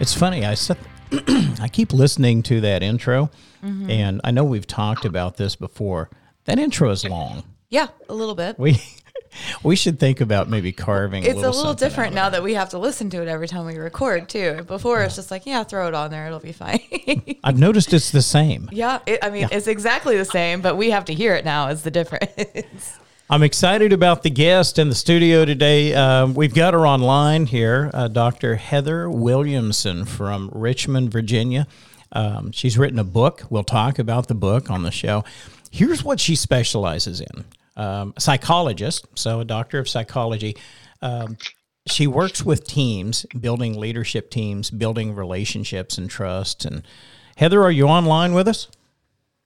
[0.00, 0.46] It's funny.
[0.46, 0.78] I said,
[1.60, 3.30] I keep listening to that intro,
[3.62, 3.90] mm-hmm.
[3.90, 6.08] and I know we've talked about this before.
[6.46, 7.44] That intro is long.
[7.68, 8.58] Yeah, a little bit.
[8.58, 8.82] We
[9.62, 11.22] we should think about maybe carving.
[11.24, 13.46] it's a little, a little different now that we have to listen to it every
[13.46, 14.64] time we record too.
[14.66, 16.80] Before it's just like, yeah, throw it on there, it'll be fine.
[17.44, 18.70] I've noticed it's the same.
[18.72, 21.68] yeah, it, I mean, it's exactly the same, but we have to hear it now.
[21.68, 22.98] Is the difference?
[23.32, 25.94] I'm excited about the guest in the studio today.
[25.94, 28.56] Um, we've got her online here, uh, Dr.
[28.56, 31.68] Heather Williamson from Richmond, Virginia.
[32.10, 33.44] Um, she's written a book.
[33.48, 35.22] We'll talk about the book on the show.
[35.70, 37.44] Here's what she specializes in
[37.76, 40.56] um, psychologist, so a doctor of psychology.
[41.00, 41.36] Um,
[41.86, 46.64] she works with teams, building leadership teams, building relationships and trust.
[46.64, 46.82] And
[47.36, 48.66] Heather, are you online with us?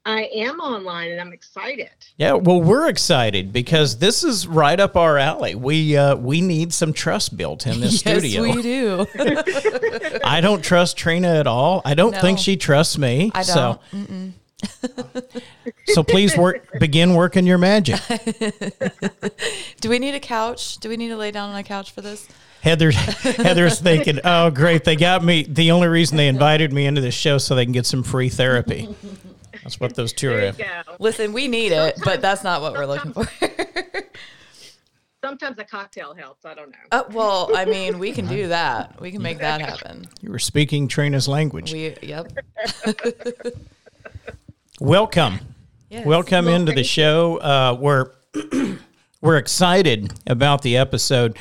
[0.06, 1.88] I am online and I'm excited.
[2.18, 5.54] Yeah, well, we're excited because this is right up our alley.
[5.54, 8.42] We uh, we need some trust built in this studio.
[8.42, 9.06] Yes, we do.
[10.24, 11.80] I don't trust Trina at all.
[11.86, 13.30] I don't think she trusts me.
[13.34, 14.34] I So, don't.
[15.86, 18.00] so please work begin working your magic.
[19.80, 20.78] do we need a couch?
[20.78, 22.28] Do we need to lay down on a couch for this?
[22.62, 25.44] Heather Heather's thinking, "Oh, great, they got me.
[25.44, 28.28] The only reason they invited me into this show so they can get some free
[28.28, 28.94] therapy."
[29.64, 30.36] That's what those two are.
[30.36, 30.86] There you at.
[30.86, 30.96] go.
[31.00, 33.26] Listen, we need it, but that's not what we're looking for.
[35.24, 36.44] Sometimes a cocktail helps.
[36.44, 36.76] I don't know.
[36.92, 39.00] Uh, well, I mean, we can do that.
[39.00, 40.04] We can make that happen.
[40.20, 41.72] You were speaking Trina's language.
[41.72, 42.30] We, yep.
[44.80, 45.38] Welcome.
[45.88, 46.04] Yes.
[46.04, 47.38] Welcome into the show.
[47.38, 48.10] Uh, we're
[49.22, 51.38] we're excited about the episode.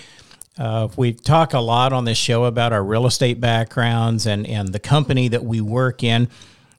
[0.57, 4.69] Uh, we talk a lot on this show about our real estate backgrounds and and
[4.69, 6.29] the company that we work in,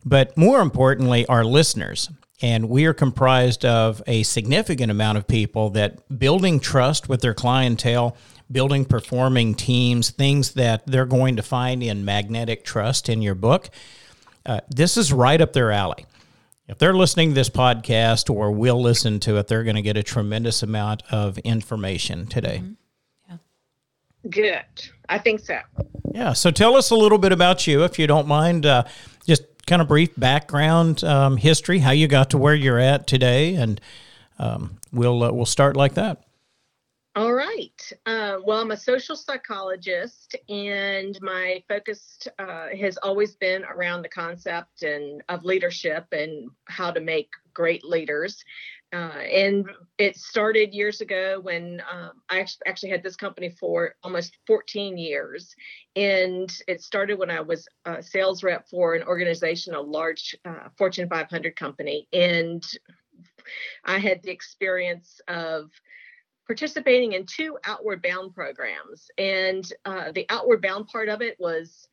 [0.05, 2.11] but more importantly, our listeners.
[2.43, 7.35] And we are comprised of a significant amount of people that building trust with their
[7.35, 8.17] clientele,
[8.51, 13.71] building performing teams, things that they're going to find in magnetic trust in your book.
[14.45, 16.05] Uh, this is right up their alley
[16.67, 19.97] if they're listening to this podcast or will listen to it, they're going to get
[19.97, 22.63] a tremendous amount of information today.
[24.31, 24.65] Good.
[25.11, 25.59] I think so.
[26.15, 26.33] Yeah.
[26.33, 28.65] So tell us a little bit about you, if you don't mind.
[28.65, 29.14] Uh, just
[29.67, 33.81] kind of brief background um, history, how you got to where you're at today, and
[34.39, 36.25] um, we'll uh, we'll start like that.
[37.17, 37.93] All right.
[38.07, 44.09] Uh, well, I'm a social psychologist, and my focus uh, has always been around the
[44.09, 48.45] concept and of leadership and how to make great leaders.
[48.95, 49.69] Uh, and
[49.99, 55.53] it started years ago when um, I actually had this company for almost 14 years.
[55.97, 60.69] And it started when I was a sales rep for an organization, a large uh,
[60.79, 62.07] Fortune 500 company.
[62.13, 62.65] And
[63.85, 65.71] I had the experience of
[66.47, 71.89] participating in two outward bound programs and uh, the outward bound part of it was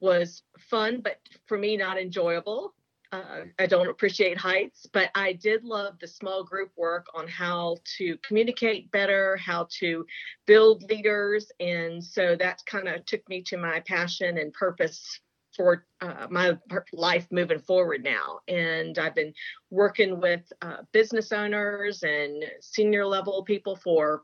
[0.00, 2.74] was fun but for me not enjoyable
[3.12, 7.76] uh, i don't appreciate heights but i did love the small group work on how
[7.84, 10.04] to communicate better how to
[10.46, 15.20] build leaders and so that kind of took me to my passion and purpose
[15.54, 16.56] for uh, my
[16.92, 18.40] life moving forward now.
[18.48, 19.32] And I've been
[19.70, 24.22] working with uh, business owners and senior level people for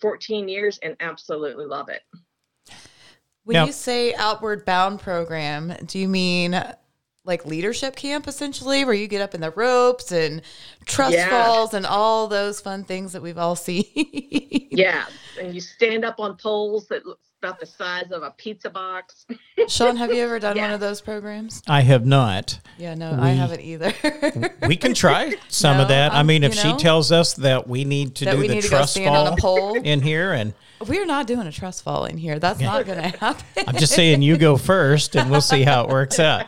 [0.00, 2.02] 14 years and absolutely love it.
[3.44, 6.62] When Now- you say outward bound program, do you mean
[7.28, 10.42] like leadership camp essentially, where you get up in the ropes and
[10.86, 11.28] trust Yeah.
[11.28, 13.84] falls and all those fun things that we've all seen?
[14.70, 15.06] Yeah.
[15.40, 19.26] And you stand up on poles that look about the size of a pizza box.
[19.68, 21.62] Sean, have you ever done one of those programs?
[21.68, 22.58] I have not.
[22.78, 23.92] Yeah, no, I haven't either.
[24.68, 26.12] We can try some of that.
[26.12, 28.62] I um, mean, if you she tells us that we need to do the need
[28.62, 29.74] to go trust on fall a pole.
[29.82, 30.52] in here, and
[30.86, 32.38] We're not doing a trust fall in here.
[32.38, 33.64] That's not going to happen.
[33.66, 36.46] I'm just saying you go first and we'll see how it works out.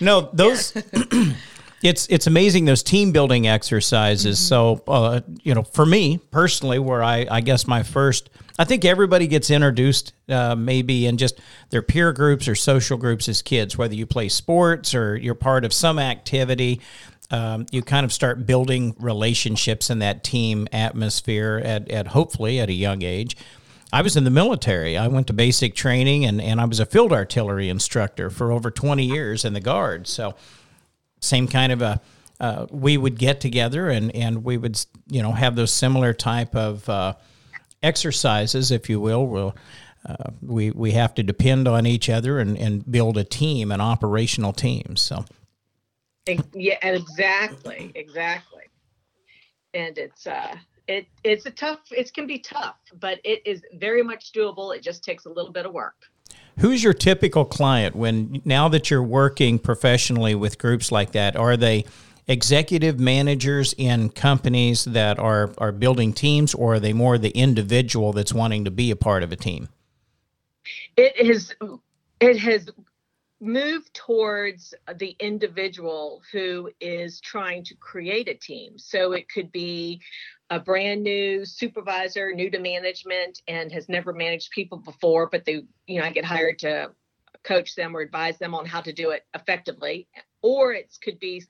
[0.00, 0.72] No, those
[1.82, 4.38] it's it's amazing those team building exercises.
[4.38, 8.84] So uh, you know, for me personally, where I I guess my first, I think
[8.84, 13.78] everybody gets introduced uh, maybe in just their peer groups or social groups as kids,
[13.78, 16.80] whether you play sports or you're part of some activity.
[17.32, 22.68] Um, you kind of start building relationships in that team atmosphere at, at hopefully at
[22.68, 23.36] a young age.
[23.92, 24.96] I was in the military.
[24.96, 28.70] I went to basic training and, and I was a field artillery instructor for over
[28.70, 30.06] 20 years in the Guard.
[30.06, 30.34] So,
[31.20, 32.00] same kind of a,
[32.38, 36.54] uh, we would get together and, and we would, you know, have those similar type
[36.54, 37.14] of uh,
[37.82, 39.26] exercises, if you will.
[39.26, 39.54] We'll
[40.06, 43.82] uh, we, we have to depend on each other and, and build a team, an
[43.82, 44.96] operational team.
[44.96, 45.26] So,
[46.54, 48.62] yeah, exactly, exactly.
[49.74, 50.56] And it's, uh,
[50.90, 54.74] it it's a tough it can be tough but it is very much doable.
[54.74, 55.94] It just takes a little bit of work.
[56.58, 61.56] Who's your typical client when now that you're working professionally with groups like that are
[61.56, 61.84] they
[62.26, 68.12] executive managers in companies that are are building teams or are they more the individual
[68.12, 69.68] that's wanting to be a part of a team?
[70.96, 71.54] It has
[72.20, 72.68] it has
[73.40, 80.00] moved towards the individual who is trying to create a team so it could be
[80.50, 85.62] a brand new supervisor, new to management, and has never managed people before, but they,
[85.86, 86.90] you know, I get hired to
[87.42, 90.08] coach them or advise them on how to do it effectively.
[90.42, 91.42] Or it could be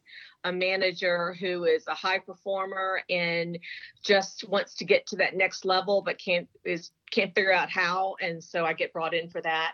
[0.45, 3.59] a manager who is a high performer and
[4.03, 8.15] just wants to get to that next level, but can't is can't figure out how,
[8.21, 9.73] and so I get brought in for that.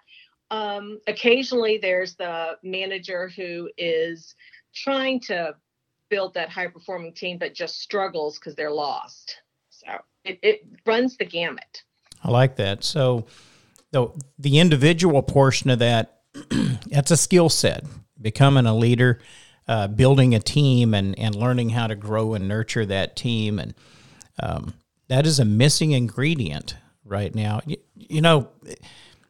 [0.50, 4.34] Um, occasionally, there's the manager who is
[4.74, 5.54] trying to
[6.08, 9.36] build that high performing team but just struggles because they're lost.
[9.70, 9.86] So
[10.24, 11.82] it, it runs the gamut.
[12.22, 12.84] I like that.
[12.84, 13.26] So
[13.90, 14.08] the
[14.38, 16.20] the individual portion of that
[16.90, 17.84] that's a skill set.
[18.20, 19.20] Becoming a leader,
[19.68, 23.74] uh, building a team, and and learning how to grow and nurture that team, and
[24.42, 24.74] um,
[25.08, 27.60] that is a missing ingredient right now.
[27.66, 28.48] You, you know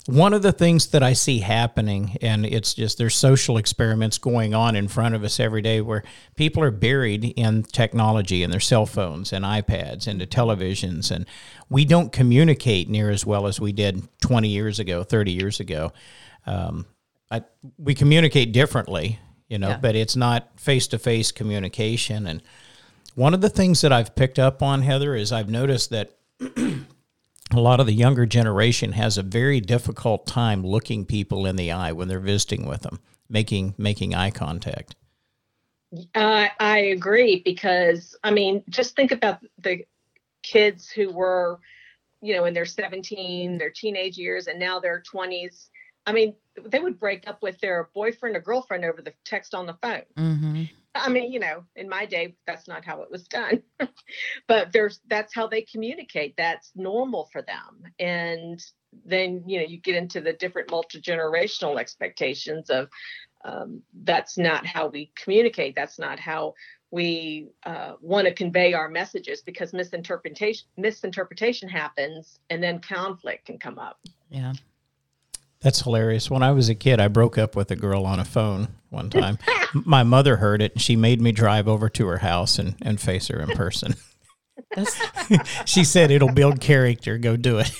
[0.06, 4.54] one of the things that I see happening, and it's just there's social experiments going
[4.54, 6.04] on in front of us every day where
[6.36, 11.26] people are buried in technology and their cell phones and iPads and the televisions, and
[11.68, 15.92] we don't communicate near as well as we did 20 years ago, 30 years ago.
[16.46, 16.86] Um,
[17.30, 17.42] I,
[17.76, 19.18] we communicate differently,
[19.48, 19.78] you know, yeah.
[19.78, 22.28] but it's not face to face communication.
[22.28, 22.42] And
[23.16, 26.12] one of the things that I've picked up on, Heather, is I've noticed that
[27.52, 31.70] a lot of the younger generation has a very difficult time looking people in the
[31.70, 34.96] eye when they're visiting with them, making making eye contact.
[36.14, 39.84] Uh, I agree because I mean, just think about the
[40.42, 41.60] kids who were,
[42.20, 45.68] you know, in their 17, their teenage years, and now their 20s.
[46.06, 46.34] I mean,
[46.64, 50.02] they would break up with their boyfriend or girlfriend over the text on the phone.
[50.16, 50.64] Mm-hmm.
[51.00, 53.62] I mean, you know, in my day, that's not how it was done,
[54.48, 56.34] but there's that's how they communicate.
[56.36, 57.90] That's normal for them.
[57.98, 58.64] And
[59.04, 62.88] then, you know, you get into the different multi generational expectations of
[63.44, 65.74] um, that's not how we communicate.
[65.74, 66.54] That's not how
[66.90, 73.58] we uh, want to convey our messages because misinterpretation misinterpretation happens and then conflict can
[73.58, 73.98] come up.
[74.30, 74.52] Yeah.
[75.60, 76.30] That's hilarious.
[76.30, 79.10] When I was a kid, I broke up with a girl on a phone one
[79.10, 79.38] time.
[79.74, 83.00] My mother heard it and she made me drive over to her house and, and
[83.00, 83.94] face her in person.
[85.64, 87.18] she said it'll build character.
[87.18, 87.70] Go do it.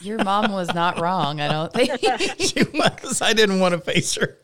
[0.00, 1.40] Your mom was not wrong.
[1.40, 2.00] I don't think
[2.38, 3.22] she was.
[3.22, 4.38] I didn't want to face her.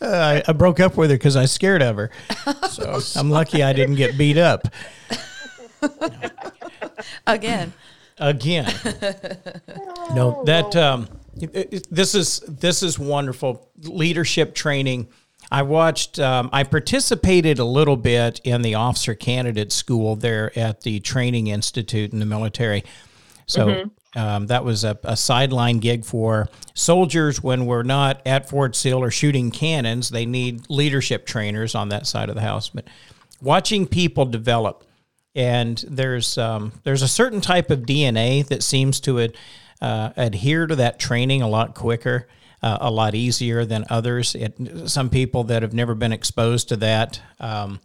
[0.00, 2.10] Uh, I, I, broke up with her because I was scared of her.
[2.70, 4.68] So I'm lucky I didn't get beat up.
[7.26, 7.72] Again.
[8.18, 8.72] Again.
[10.14, 15.08] No, that um, this is this is wonderful leadership training.
[15.50, 16.18] I watched.
[16.18, 21.48] Um, I participated a little bit in the officer candidate school there at the training
[21.48, 22.84] institute in the military.
[23.46, 24.18] So mm-hmm.
[24.18, 29.02] um, that was a, a, sideline gig for soldiers when we're not at Fort Sill
[29.02, 30.08] or shooting cannons.
[30.08, 32.68] They need leadership trainers on that side of the house.
[32.68, 32.84] But
[33.42, 34.84] watching people develop,
[35.34, 39.36] and there's um, there's a certain type of DNA that seems to it
[39.80, 42.28] uh, adhere to that training a lot quicker,
[42.62, 44.34] uh, a lot easier than others.
[44.34, 44.54] It,
[44.86, 47.20] some people that have never been exposed to that.
[47.38, 47.80] Um,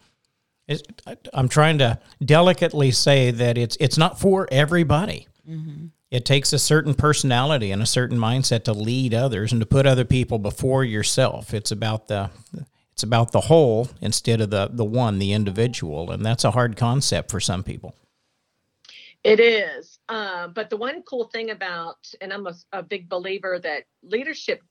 [1.34, 5.28] I'm trying to delicately say that it's it's not for everybody.
[5.48, 5.88] Mm-hmm.
[6.10, 9.86] It takes a certain personality and a certain mindset to lead others and to put
[9.86, 11.54] other people before yourself.
[11.54, 12.32] It's about the
[12.94, 16.78] it's about the whole instead of the the one, the individual, and that's a hard
[16.78, 17.96] concept for some people.
[19.24, 19.95] It is.
[20.08, 24.62] Uh, but the one cool thing about, and I'm a, a big believer that leadership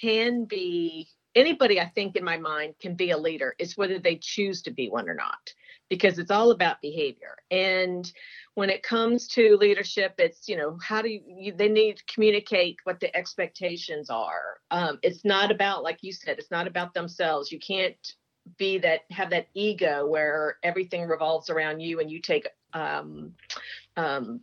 [0.00, 3.54] can be anybody, I think, in my mind, can be a leader.
[3.58, 5.52] It's whether they choose to be one or not,
[5.88, 7.36] because it's all about behavior.
[7.50, 8.10] And
[8.54, 12.04] when it comes to leadership, it's, you know, how do you, you they need to
[12.12, 14.58] communicate what the expectations are.
[14.70, 17.52] Um, it's not about, like you said, it's not about themselves.
[17.52, 18.14] You can't
[18.56, 23.34] be that have that ego where everything revolves around you and you take um,
[23.96, 24.40] um,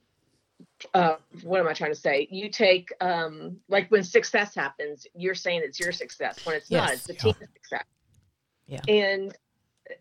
[0.94, 2.28] uh, what am I trying to say?
[2.32, 6.40] You take um, like when success happens, you're saying it's your success.
[6.44, 7.22] When it's not, it's the Yeah.
[7.22, 7.86] team's success.
[8.68, 8.82] Yeah.
[8.88, 9.38] And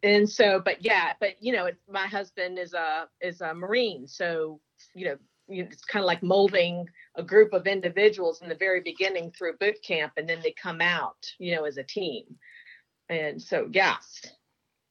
[0.03, 4.07] and so, but yeah, but you know, it's, my husband is a is a Marine,
[4.07, 4.61] so
[4.95, 5.17] you know,
[5.49, 9.57] you- it's kind of like molding a group of individuals in the very beginning through
[9.59, 12.25] boot camp, and then they come out, you know, as a team.
[13.11, 14.25] And so, yes,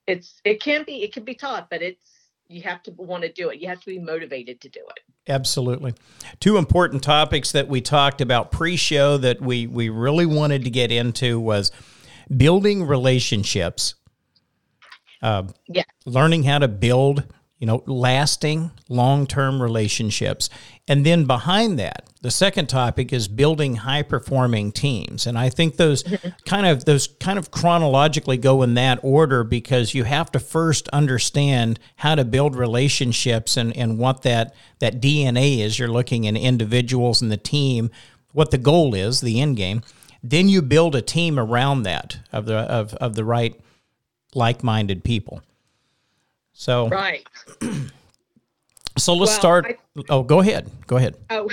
[0.08, 2.06] it's it can be it can be taught, but it's
[2.48, 3.60] you have to want to do it.
[3.60, 5.13] You have to be motivated to do it.
[5.28, 5.94] Absolutely.
[6.40, 10.92] Two important topics that we talked about pre-show that we we really wanted to get
[10.92, 11.72] into was
[12.36, 13.96] building relationships.
[15.22, 15.84] Uh, Yeah.
[16.06, 17.24] learning how to build,
[17.64, 20.50] you know, lasting, long-term relationships.
[20.86, 25.26] And then behind that, the second topic is building high-performing teams.
[25.26, 26.04] And I think those
[26.46, 30.90] kind of those kind of chronologically go in that order because you have to first
[30.90, 35.80] understand how to build relationships and, and what that that DNA is.
[35.80, 37.92] You're looking in individuals and the team,
[38.34, 39.84] what the goal is, the end game.
[40.22, 43.58] Then you build a team around that of the of, of the right
[44.36, 45.42] like-minded people.
[46.54, 47.28] So Right.
[48.98, 49.66] so let's Well, start.
[49.66, 50.70] I- oh, go ahead.
[50.88, 51.16] Go ahead.
[51.30, 51.50] Oh,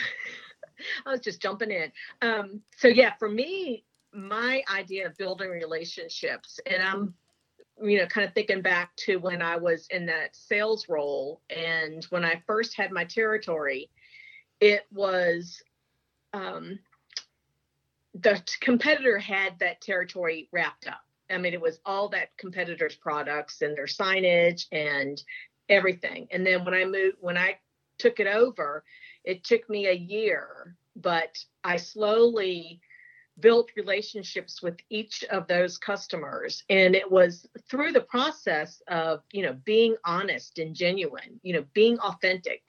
[1.07, 1.91] I was just jumping in.
[2.23, 7.15] Um, so yeah, for me, my idea of building relationships, and I'm,
[7.83, 12.05] you know, kind of thinking back to when I was in that sales role, and
[12.11, 13.91] when I first had my territory,
[14.61, 15.63] it was,
[16.33, 16.79] um,
[18.15, 21.01] the competitor had that territory wrapped up.
[21.31, 25.23] I mean, it was all that competitor's products and their signage and
[25.69, 26.29] everything.
[26.31, 27.59] And then when I moved, when I
[27.99, 28.85] took it over,
[29.25, 32.81] it took me a year, but I slowly
[33.39, 36.65] built relationships with each of those customers.
[36.69, 41.65] And it was through the process of, you know, being honest and genuine, you know,
[41.73, 42.63] being authentic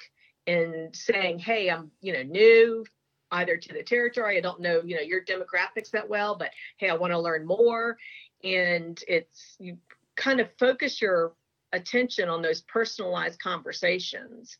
[0.48, 2.86] and saying, hey, I'm, you know, new
[3.32, 4.38] either to the territory.
[4.38, 7.46] I don't know, you know, your demographics that well, but hey, I want to learn
[7.46, 7.98] more.
[8.44, 9.78] And it's, you
[10.16, 11.34] kind of focus your
[11.74, 14.58] attention on those personalized conversations.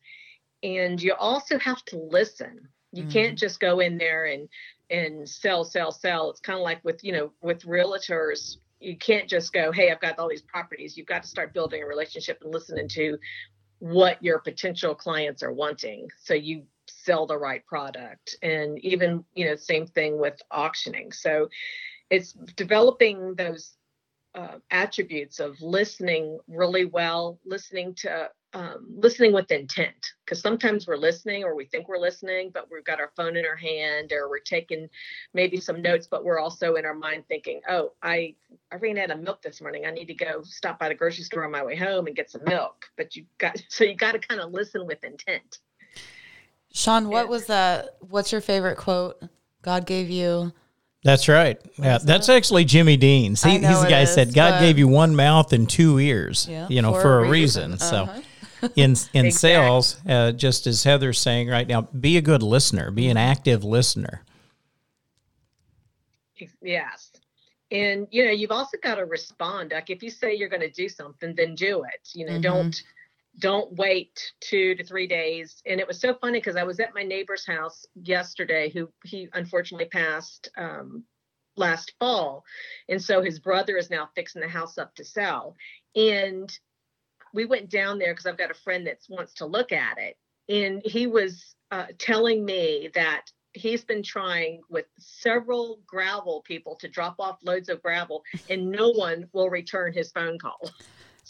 [0.64, 2.68] And you also have to listen.
[2.92, 3.12] You mm-hmm.
[3.12, 4.50] can't just go in there and
[4.90, 6.30] and sell sell sell.
[6.30, 10.02] It's kind of like with you know with realtors you can't just go hey i've
[10.02, 10.98] got all these properties.
[10.98, 13.18] You've got to start building a relationship and listening to
[13.80, 16.08] what your potential clients are wanting.
[16.22, 18.36] So you sell the right product.
[18.44, 21.12] And even you know same thing with auctioning.
[21.12, 21.48] So
[22.12, 23.72] it's developing those
[24.36, 30.12] uh, attributes of listening really well, listening to um, listening with intent.
[30.26, 33.46] Because sometimes we're listening or we think we're listening, but we've got our phone in
[33.46, 34.90] our hand or we're taking
[35.34, 38.36] maybe some notes, but we're also in our mind thinking, "Oh, I
[38.72, 39.86] I ran out of milk this morning.
[39.86, 42.30] I need to go stop by the grocery store on my way home and get
[42.30, 45.60] some milk." But you got so you got to kind of listen with intent.
[46.74, 47.30] Sean, what Yeah.
[47.30, 47.96] was that?
[48.02, 49.22] What's your favorite quote?
[49.62, 50.52] God gave you.
[51.04, 51.60] That's right.
[51.78, 53.42] Yeah, is that's actually Jimmy Dean's.
[53.42, 56.48] He, he's the guy who is, said God gave you one mouth and two ears.
[56.50, 57.72] Yeah, you know, for for, a a reason.
[57.72, 57.80] reason.
[57.88, 58.22] So, Uh-huh.
[58.76, 59.32] in in Exactly.
[59.32, 62.92] sales, uh, just as Heather's saying right now, be a good listener.
[62.92, 64.22] Be an active listener.
[66.62, 67.12] Yes.
[67.72, 69.72] And you know, you've also got to respond.
[69.72, 72.10] Like if you say you're going to do something, then do it.
[72.14, 72.42] You know, Mhm.
[72.42, 72.84] don't
[73.40, 75.62] don't wait two to three days.
[75.66, 79.30] And it was so funny because I was at my neighbor's house yesterday, who he
[79.34, 81.04] unfortunately passed um,
[81.56, 82.44] last fall,
[82.90, 85.56] and so his brother is now fixing the house up to sell.
[85.96, 86.52] And
[87.34, 90.18] we went down there because I've got a friend that wants to look at it,
[90.50, 93.24] and he was uh, telling me that
[93.54, 98.92] he's been trying with several gravel people to drop off loads of gravel and no
[98.92, 100.72] one will return his phone call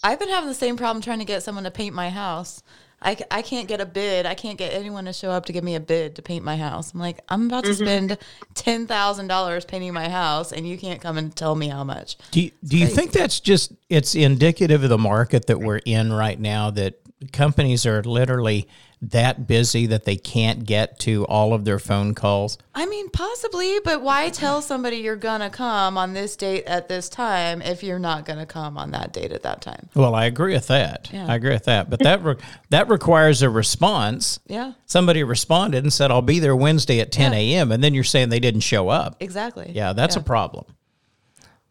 [0.03, 2.63] I've been having the same problem trying to get someone to paint my house.
[3.03, 4.27] I, I can't get a bid.
[4.27, 6.55] I can't get anyone to show up to give me a bid to paint my
[6.55, 6.93] house.
[6.93, 7.83] I'm like, I'm about to mm-hmm.
[7.83, 8.17] spend
[8.53, 12.17] ten thousand dollars painting my house, and you can't come and tell me how much.
[12.29, 16.13] Do you, do you think that's just it's indicative of the market that we're in
[16.13, 16.99] right now that
[17.31, 18.67] companies are literally
[19.03, 22.59] that busy that they can't get to all of their phone calls?
[22.75, 27.09] I mean, possibly, but why tell somebody you're gonna come on this date at this
[27.09, 29.89] time if you're not gonna come on that date at that time?
[29.95, 31.09] Well, I agree with that.
[31.11, 31.25] Yeah.
[31.27, 31.89] I agree with that.
[31.89, 32.35] But that re-
[32.69, 34.39] that requires a response.
[34.45, 37.39] Yeah, Somebody responded and said, "I'll be there Wednesday at 10 Yeah.
[37.39, 39.15] a.m." and then you're saying they didn't show up.
[39.19, 39.71] exactly.
[39.73, 40.65] Yeah, that's a problem.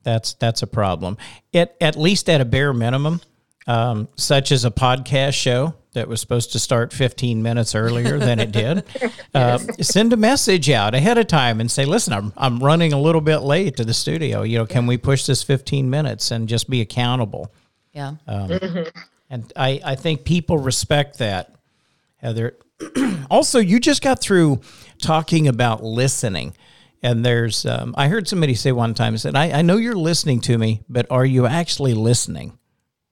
[0.02, 1.16] That's that's a problem.
[1.54, 3.20] At at least at a bare minimum,
[3.66, 8.38] um, such as a podcast show that was supposed to start 15 minutes earlier than
[8.38, 8.84] it did.
[9.34, 13.00] uh, send a message out ahead of time and say, "Listen, I'm I'm running a
[13.00, 14.42] little bit late to the studio.
[14.42, 17.52] You know, can we push this 15 minutes and just be accountable?"
[17.92, 18.14] yeah.
[19.30, 21.54] And I, I think people respect that.
[22.16, 22.56] Heather.
[23.30, 24.60] also, you just got through
[24.98, 26.54] talking about listening.
[27.02, 30.40] And there's, um, I heard somebody say one time, said, I, I know you're listening
[30.42, 32.58] to me, but are you actually listening?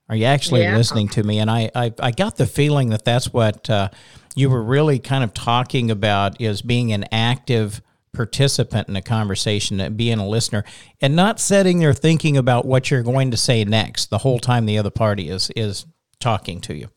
[0.09, 0.77] Are you actually yeah.
[0.77, 1.39] listening to me?
[1.39, 3.91] And I, I, I, got the feeling that that's what uh,
[4.35, 7.83] you were really kind of talking about is being an active
[8.15, 10.65] participant in a conversation, uh, being a listener,
[11.01, 14.67] and not sitting there thinking about what you're going to say next the whole time
[14.67, 15.87] the other party is is
[16.21, 16.89] talking to you.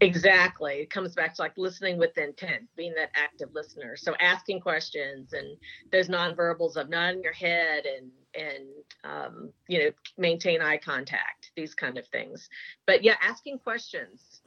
[0.00, 0.74] Exactly.
[0.76, 3.96] It comes back to like listening with intent, being that active listener.
[3.96, 5.56] So asking questions and
[5.92, 8.64] those nonverbals of nodding your head and and
[9.04, 12.48] um, you know maintain eye contact, these kind of things.
[12.86, 14.40] But yeah, asking questions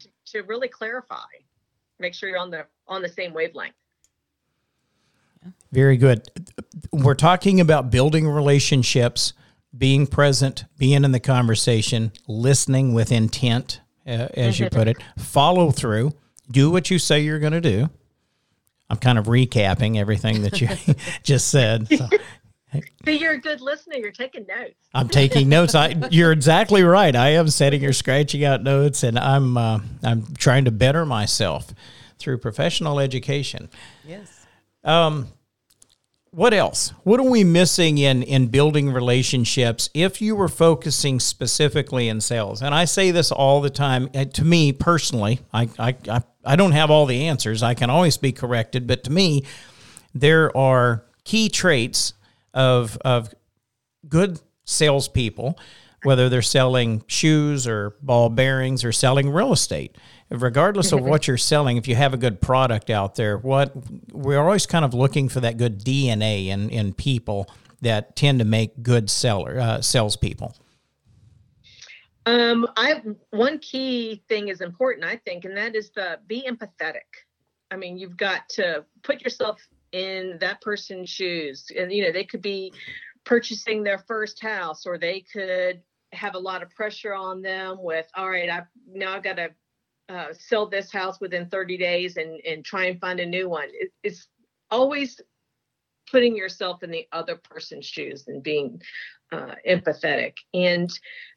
[0.00, 1.26] to, to really clarify,
[1.98, 3.74] make sure you're on the on the same wavelength.
[5.72, 6.28] Very good.
[6.92, 9.32] We're talking about building relationships,
[9.76, 15.70] being present, being in the conversation, listening with intent uh, as you put it, follow
[15.70, 16.12] through,
[16.50, 17.90] do what you say you're going to do.
[18.90, 20.68] I'm kind of recapping everything that you
[21.22, 21.88] just said.
[21.88, 22.08] So.
[22.72, 23.96] See, you're a good listener.
[23.96, 24.74] You're taking notes.
[24.92, 25.74] I'm taking notes.
[25.74, 27.14] I, you're exactly right.
[27.14, 31.72] I am sitting here scratching out notes, and I'm uh, I'm trying to better myself
[32.18, 33.70] through professional education.
[34.06, 34.46] Yes.
[34.84, 35.28] Um,
[36.30, 36.90] what else?
[37.04, 42.60] What are we missing in in building relationships if you were focusing specifically in sales?
[42.60, 44.10] And I say this all the time.
[44.14, 47.62] Uh, to me personally, I, I, I, I don't have all the answers.
[47.62, 49.44] I can always be corrected, but to me,
[50.14, 52.12] there are key traits
[52.54, 53.34] of of
[54.08, 55.58] good salespeople,
[56.04, 59.96] whether they're selling shoes or ball bearings or selling real estate
[60.30, 63.72] regardless of what you're selling, if you have a good product out there, what
[64.12, 67.50] we're always kind of looking for that good DNA in, in people
[67.80, 70.54] that tend to make good seller uh, salespeople.
[72.26, 77.06] Um, I one key thing is important, I think, and that is the be empathetic.
[77.70, 82.24] I mean, you've got to put yourself in that person's shoes, and you know they
[82.24, 82.72] could be
[83.24, 85.82] purchasing their first house, or they could
[86.12, 89.50] have a lot of pressure on them with, all right, I now I've got to
[90.08, 93.68] uh, sell this house within 30 days and and try and find a new one.
[93.72, 94.28] It, it's
[94.70, 95.20] always
[96.10, 98.80] putting yourself in the other person's shoes and being
[99.32, 100.34] uh, empathetic.
[100.54, 100.90] And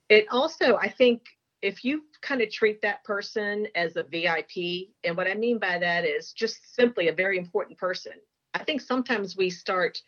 [0.09, 1.23] it also, I think,
[1.61, 5.77] if you kind of treat that person as a VIP, and what I mean by
[5.77, 8.13] that is just simply a very important person.
[8.53, 10.01] I think sometimes we start.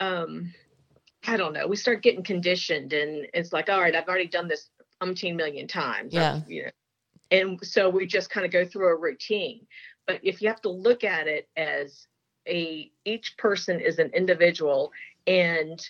[0.00, 0.52] Um,
[1.26, 1.66] I don't know.
[1.66, 4.70] We start getting conditioned, and it's like, all right, I've already done this
[5.02, 6.12] umpteen million times.
[6.12, 6.40] Yeah.
[6.46, 6.70] You know,
[7.30, 9.66] and so we just kind of go through a routine
[10.06, 12.06] but if you have to look at it as
[12.48, 14.90] a each person is an individual
[15.26, 15.86] and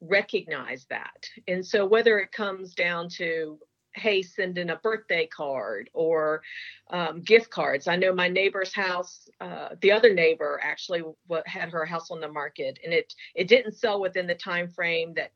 [0.00, 3.58] recognize that and so whether it comes down to
[3.94, 6.42] hey send in a birthday card or
[6.90, 11.02] um, gift cards i know my neighbor's house uh, the other neighbor actually
[11.46, 15.14] had her house on the market and it it didn't sell within the time frame
[15.14, 15.32] that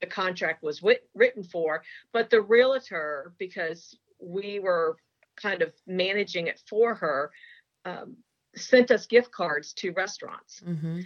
[0.00, 1.82] the contract was wit- written for
[2.12, 4.96] but the realtor because we were
[5.36, 7.30] kind of managing it for her,
[7.84, 8.16] um,
[8.54, 10.62] sent us gift cards to restaurants.
[10.66, 11.00] Mm-hmm.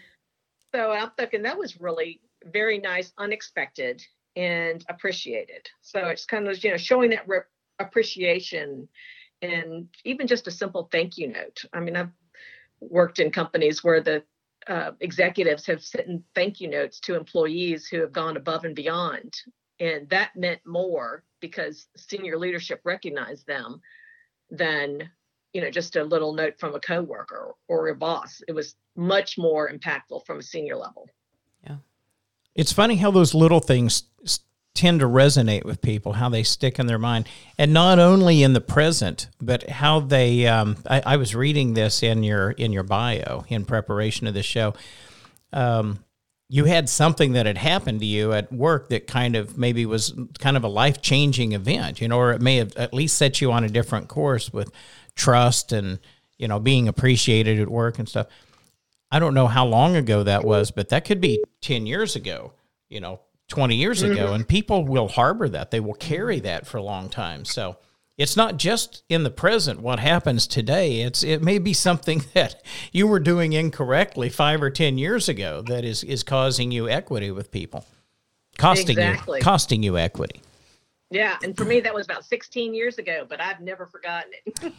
[0.74, 4.04] So I'm thinking that was really very nice, unexpected,
[4.38, 5.68] and appreciated.
[5.82, 7.40] So it's kind of you know showing that re-
[7.80, 8.88] appreciation
[9.42, 11.64] and even just a simple thank you note.
[11.72, 12.10] I mean, I've
[12.80, 14.22] worked in companies where the
[14.66, 19.34] uh, executives have sent thank you notes to employees who have gone above and beyond,
[19.80, 23.80] and that meant more because senior leadership recognized them
[24.50, 25.10] than
[25.52, 29.36] you know just a little note from a coworker or a boss it was much
[29.38, 31.08] more impactful from a senior level
[32.54, 34.04] it's funny how those little things
[34.74, 37.26] tend to resonate with people how they stick in their mind
[37.58, 42.00] and not only in the present but how they um, I, I, was reading this
[42.02, 44.74] in your in your bio in preparation of this show
[45.52, 46.04] um,
[46.48, 50.14] you had something that had happened to you at work that kind of maybe was
[50.38, 53.40] kind of a life changing event, you know, or it may have at least set
[53.40, 54.72] you on a different course with
[55.14, 55.98] trust and,
[56.38, 58.28] you know, being appreciated at work and stuff.
[59.10, 62.52] I don't know how long ago that was, but that could be 10 years ago,
[62.88, 64.26] you know, 20 years ago.
[64.26, 64.34] Mm-hmm.
[64.34, 65.70] And people will harbor that.
[65.70, 67.44] They will carry that for a long time.
[67.44, 67.78] So,
[68.18, 71.02] it's not just in the present what happens today.
[71.02, 75.62] It's it may be something that you were doing incorrectly five or ten years ago
[75.68, 77.86] that is is causing you equity with people,
[78.58, 79.38] costing exactly.
[79.38, 80.42] you costing you equity.
[81.10, 84.72] Yeah, and for me that was about 16 years ago, but I've never forgotten it.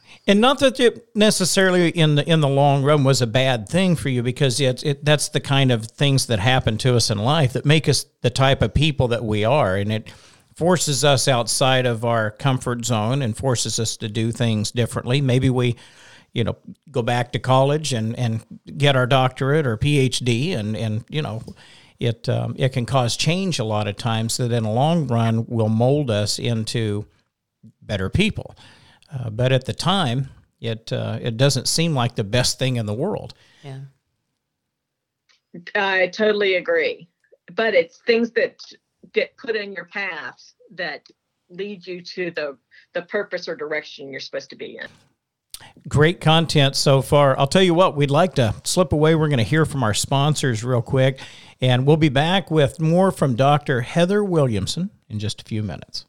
[0.26, 3.94] and not that it necessarily in the in the long run was a bad thing
[3.94, 7.18] for you because it, it that's the kind of things that happen to us in
[7.18, 10.10] life that make us the type of people that we are and it
[10.56, 15.20] forces us outside of our comfort zone and forces us to do things differently.
[15.20, 15.76] Maybe we,
[16.32, 16.56] you know,
[16.90, 18.42] go back to college and, and
[18.78, 21.42] get our doctorate or PhD and, and you know,
[21.98, 25.46] it um, it can cause change a lot of times that in the long run
[25.46, 27.06] will mold us into
[27.82, 28.54] better people.
[29.12, 30.28] Uh, but at the time,
[30.60, 33.34] it uh, it doesn't seem like the best thing in the world.
[33.62, 33.80] Yeah.
[35.74, 37.08] I totally agree.
[37.54, 38.60] But it's things that
[39.12, 41.06] get put in your path that
[41.48, 42.58] lead you to the
[42.92, 44.86] the purpose or direction you're supposed to be in.
[45.88, 47.38] Great content so far.
[47.38, 49.14] I'll tell you what, we'd like to slip away.
[49.14, 51.20] We're going to hear from our sponsors real quick,
[51.60, 53.82] and we'll be back with more from Dr.
[53.82, 56.04] Heather Williamson in just a few minutes.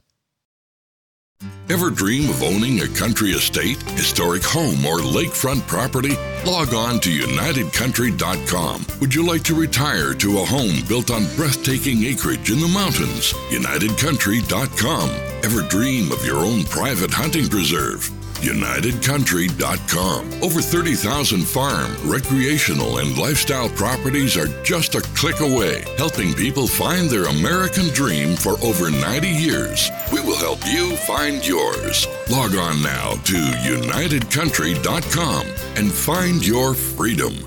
[1.69, 6.15] Ever dream of owning a country estate, historic home, or lakefront property?
[6.45, 8.85] Log on to UnitedCountry.com.
[9.01, 13.33] Would you like to retire to a home built on breathtaking acreage in the mountains?
[13.51, 15.09] UnitedCountry.com.
[15.43, 18.09] Ever dream of your own private hunting preserve?
[18.41, 20.43] UnitedCountry.com.
[20.43, 27.09] Over 30,000 farm, recreational, and lifestyle properties are just a click away, helping people find
[27.09, 29.89] their American dream for over 90 years.
[30.11, 32.07] We will help you find yours.
[32.29, 37.46] Log on now to UnitedCountry.com and find your freedom.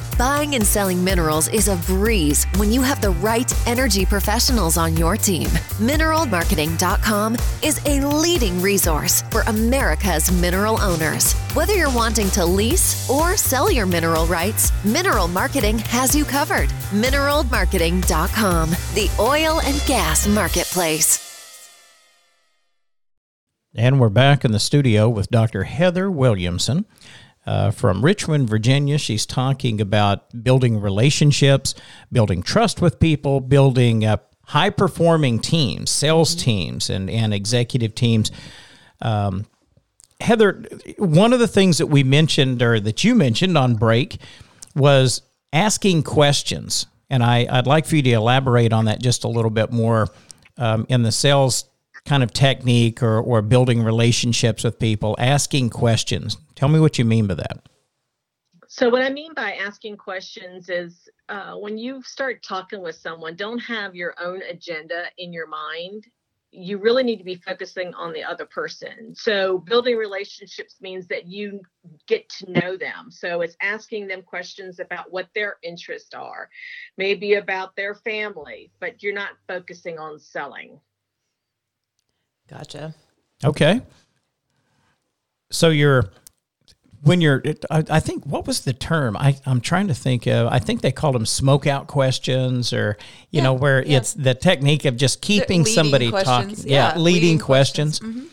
[0.17, 4.95] Buying and selling minerals is a breeze when you have the right energy professionals on
[4.95, 5.47] your team.
[5.79, 11.33] Mineralmarketing.com is a leading resource for America's mineral owners.
[11.53, 16.69] Whether you're wanting to lease or sell your mineral rights, Mineral Marketing has you covered.
[16.91, 21.27] Mineralmarketing.com, the oil and gas marketplace.
[23.73, 25.63] And we're back in the studio with Dr.
[25.63, 26.85] Heather Williamson.
[27.43, 28.99] Uh, from Richmond, Virginia.
[28.99, 31.73] She's talking about building relationships,
[32.11, 38.31] building trust with people, building uh, high performing teams, sales teams, and, and executive teams.
[39.01, 39.47] Um,
[40.19, 40.63] Heather,
[40.97, 44.19] one of the things that we mentioned or that you mentioned on break
[44.75, 46.85] was asking questions.
[47.09, 50.07] And I, I'd like for you to elaborate on that just a little bit more
[50.57, 51.65] um, in the sales
[52.05, 56.37] kind of technique or, or building relationships with people, asking questions.
[56.55, 57.67] Tell me what you mean by that.
[58.73, 63.35] So, what I mean by asking questions is uh, when you start talking with someone,
[63.35, 66.07] don't have your own agenda in your mind.
[66.53, 69.13] You really need to be focusing on the other person.
[69.13, 71.59] So, building relationships means that you
[72.07, 73.11] get to know them.
[73.11, 76.47] So, it's asking them questions about what their interests are,
[76.97, 80.79] maybe about their family, but you're not focusing on selling.
[82.51, 82.93] Gotcha.
[83.43, 83.81] Okay.
[85.51, 86.11] So you're
[87.03, 90.47] when you're I, I, think what was the term I, i'm trying to think of
[90.47, 92.95] i think they called them smoke out questions or
[93.31, 93.97] you yeah, know where yeah.
[93.97, 98.27] it's the technique of just keeping somebody talking yeah, yeah leading, leading, questions, questions.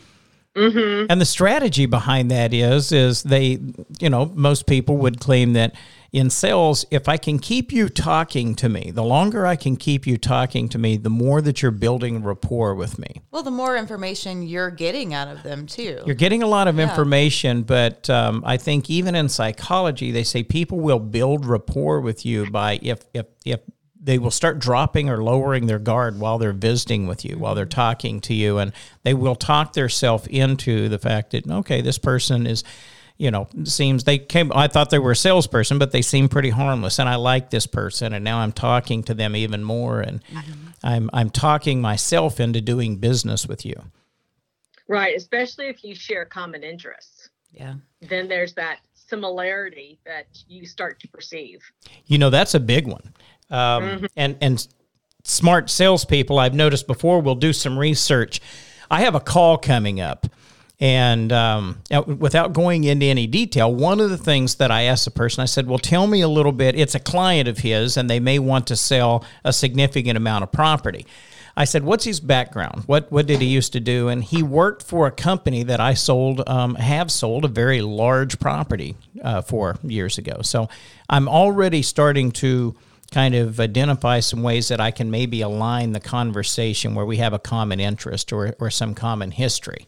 [0.55, 0.69] Mm-hmm.
[0.77, 1.05] Mm-hmm.
[1.09, 3.59] and the strategy behind that is is they
[3.99, 5.73] you know most people would claim that
[6.11, 10.07] in sales, if I can keep you talking to me, the longer I can keep
[10.07, 13.21] you talking to me, the more that you're building rapport with me.
[13.31, 16.01] Well, the more information you're getting out of them, too.
[16.05, 16.89] You're getting a lot of yeah.
[16.89, 22.25] information, but um, I think even in psychology, they say people will build rapport with
[22.25, 23.59] you by if, if, if,
[24.01, 27.65] they will start dropping or lowering their guard while they're visiting with you, while they're
[27.65, 28.71] talking to you, and
[29.03, 32.63] they will talk themselves into the fact that okay, this person is
[33.19, 34.51] you know, seems they came.
[34.55, 37.67] I thought they were a salesperson, but they seem pretty harmless, and I like this
[37.67, 40.69] person, and now I'm talking to them even more, and mm-hmm.
[40.81, 43.75] I'm I'm talking myself into doing business with you.
[44.87, 47.29] Right, especially if you share common interests.
[47.51, 47.75] Yeah.
[48.01, 51.61] Then there's that similarity that you start to perceive.
[52.05, 53.13] You know, that's a big one,
[53.51, 54.05] um, mm-hmm.
[54.15, 54.65] and and
[55.25, 58.39] smart salespeople I've noticed before will do some research.
[58.89, 60.25] I have a call coming up
[60.81, 65.11] And um, without going into any detail, one of the things that I asked the
[65.11, 66.79] person, I said, Well, tell me a little bit.
[66.79, 70.53] It's a client of his, and they may want to sell a significant amount of
[70.53, 71.05] property.
[71.59, 72.83] I said, "What's his background?
[72.85, 75.93] What what did he used to do?" And he worked for a company that I
[75.93, 80.41] sold, um, have sold a very large property uh, for years ago.
[80.41, 80.69] So
[81.09, 82.75] I'm already starting to
[83.11, 87.33] kind of identify some ways that I can maybe align the conversation where we have
[87.33, 89.87] a common interest or or some common history.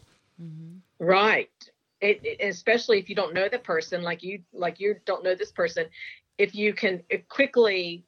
[1.02, 1.50] Right.
[2.00, 5.34] It, it- especially if you don't know the person, like you like you don't know
[5.34, 5.86] this person,
[6.38, 8.04] if you can quickly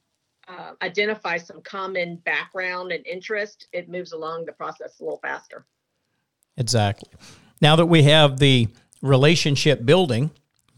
[0.46, 5.66] uh, identify some common background and interest, it moves along the process a little faster.
[6.56, 7.10] Exactly.
[7.60, 8.68] Now that we have the
[9.02, 10.30] relationship building,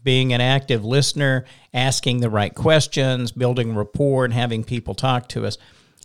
[0.03, 5.45] being an active listener, asking the right questions, building rapport, and having people talk to
[5.45, 5.57] us,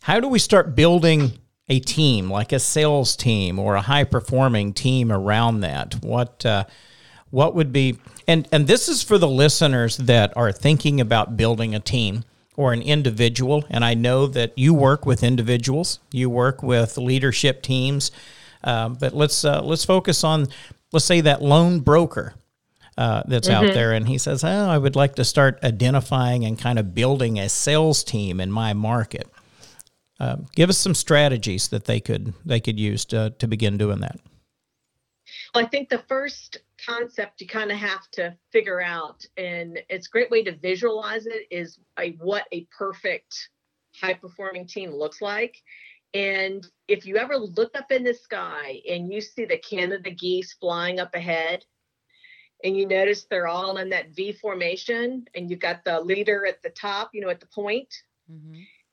[0.02, 4.72] how do we start building a team, like a sales team or a high performing
[4.72, 5.96] team around that?
[6.02, 6.64] What uh,
[7.32, 7.98] what would be
[8.28, 12.24] and and this is for the listeners that are thinking about building a team
[12.56, 13.64] or an individual.
[13.70, 18.12] And i know that you work with individuals you work with leadership teams
[18.64, 20.46] um, but let's uh, let's focus on
[20.92, 22.34] let's say that loan broker
[22.98, 26.58] uh, that's out there and he says oh i would like to start identifying and
[26.58, 29.26] kind of building a sales team in my market
[30.20, 34.00] uh, give us some strategies that they could they could use to, to begin doing
[34.00, 34.18] that
[35.54, 40.08] Well, I think the first concept you kind of have to figure out, and it's
[40.08, 43.50] a great way to visualize it, is a, what a perfect
[44.00, 45.56] high performing team looks like.
[46.14, 50.54] And if you ever look up in the sky and you see the Canada geese
[50.60, 51.64] flying up ahead,
[52.64, 56.62] and you notice they're all in that V formation, and you've got the leader at
[56.62, 57.92] the top, you know, at the point,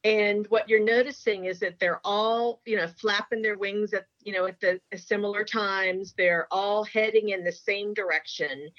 [0.03, 4.33] and what you're noticing is that they're all you know flapping their wings at you
[4.33, 6.13] know at the at similar times.
[6.17, 8.69] They're all heading in the same direction.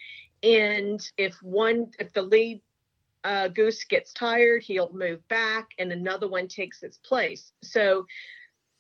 [0.43, 2.63] And if one if the lead
[3.23, 7.53] uh, goose gets tired he'll move back and another one takes its place.
[7.63, 8.07] So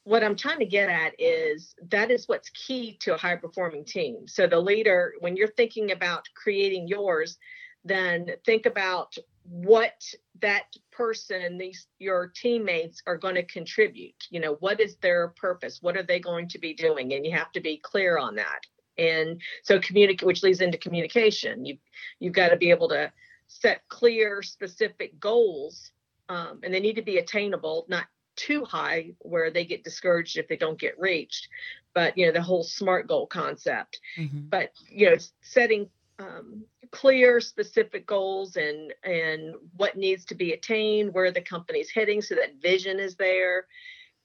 [0.05, 3.85] what i'm trying to get at is that is what's key to a high performing
[3.85, 4.26] team.
[4.26, 7.37] So the leader when you're thinking about creating yours
[7.85, 9.16] then think about
[9.51, 10.01] what
[10.41, 14.27] that person and these your teammates are going to contribute.
[14.31, 15.79] You know what is their purpose?
[15.83, 17.13] What are they going to be doing?
[17.15, 18.61] And you have to be clear on that.
[18.97, 21.65] And so communicate which leads into communication.
[21.65, 21.79] You
[22.21, 23.13] you've got to be able to
[23.49, 25.91] set clear specific goals
[26.29, 28.05] um, and they need to be attainable not
[28.37, 31.49] too high where they get discouraged if they don't get reached
[31.95, 34.01] but you know the whole smart goal concept.
[34.49, 35.89] But you know setting
[36.20, 42.20] um, clear specific goals and and what needs to be attained where the company's heading
[42.20, 43.66] so that vision is there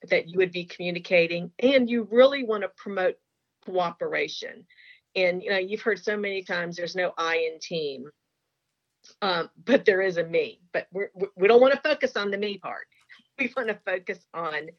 [0.09, 3.15] that you would be communicating and you really want to promote
[3.65, 4.65] cooperation.
[5.15, 8.09] And you know you've heard so many times there's no i in team
[9.21, 12.31] um, but there is a me but we're, we we don't want to focus on
[12.31, 12.87] the me part.
[13.37, 14.69] We want to focus on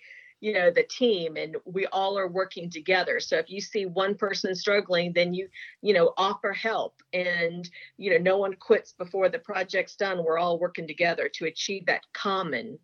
[0.41, 3.21] you know the team and we all are working together.
[3.21, 5.49] So if you see one person struggling then you
[5.83, 7.01] you know offer help.
[7.13, 10.25] And you know no one quits before the project's done.
[10.25, 12.79] We're all working together to achieve that common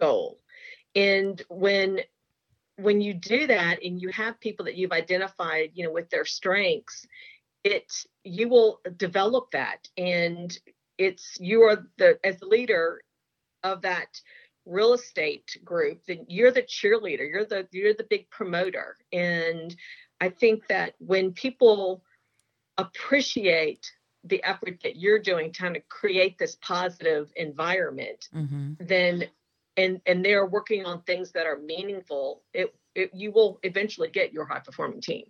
[0.00, 0.40] goal.
[0.94, 2.00] And when
[2.76, 6.26] when you do that and you have people that you've identified you know with their
[6.26, 7.06] strengths
[7.66, 7.92] it
[8.22, 9.88] you will develop that.
[9.96, 10.56] And
[10.98, 13.02] it's you are the as the leader
[13.64, 14.20] of that
[14.66, 19.76] real estate group then you're the cheerleader you're the you're the big promoter and
[20.20, 22.02] i think that when people
[22.76, 23.90] appreciate
[24.24, 28.72] the effort that you're doing trying to create this positive environment mm-hmm.
[28.80, 29.24] then
[29.76, 34.32] and and they're working on things that are meaningful it, it you will eventually get
[34.32, 35.24] your high performing team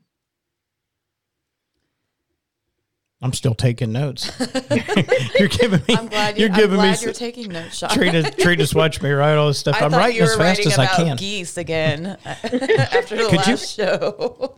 [3.22, 4.30] I'm still taking notes.
[5.38, 5.96] you're giving me.
[5.96, 6.94] I'm glad, you, you're I'm giving me.
[7.00, 7.88] you're taking notes, Sean.
[7.90, 9.80] Trina, Trina just watch me write all this stuff.
[9.80, 11.16] I I'm writing as fast as I can.
[11.16, 14.56] geese again after the Could you- last show.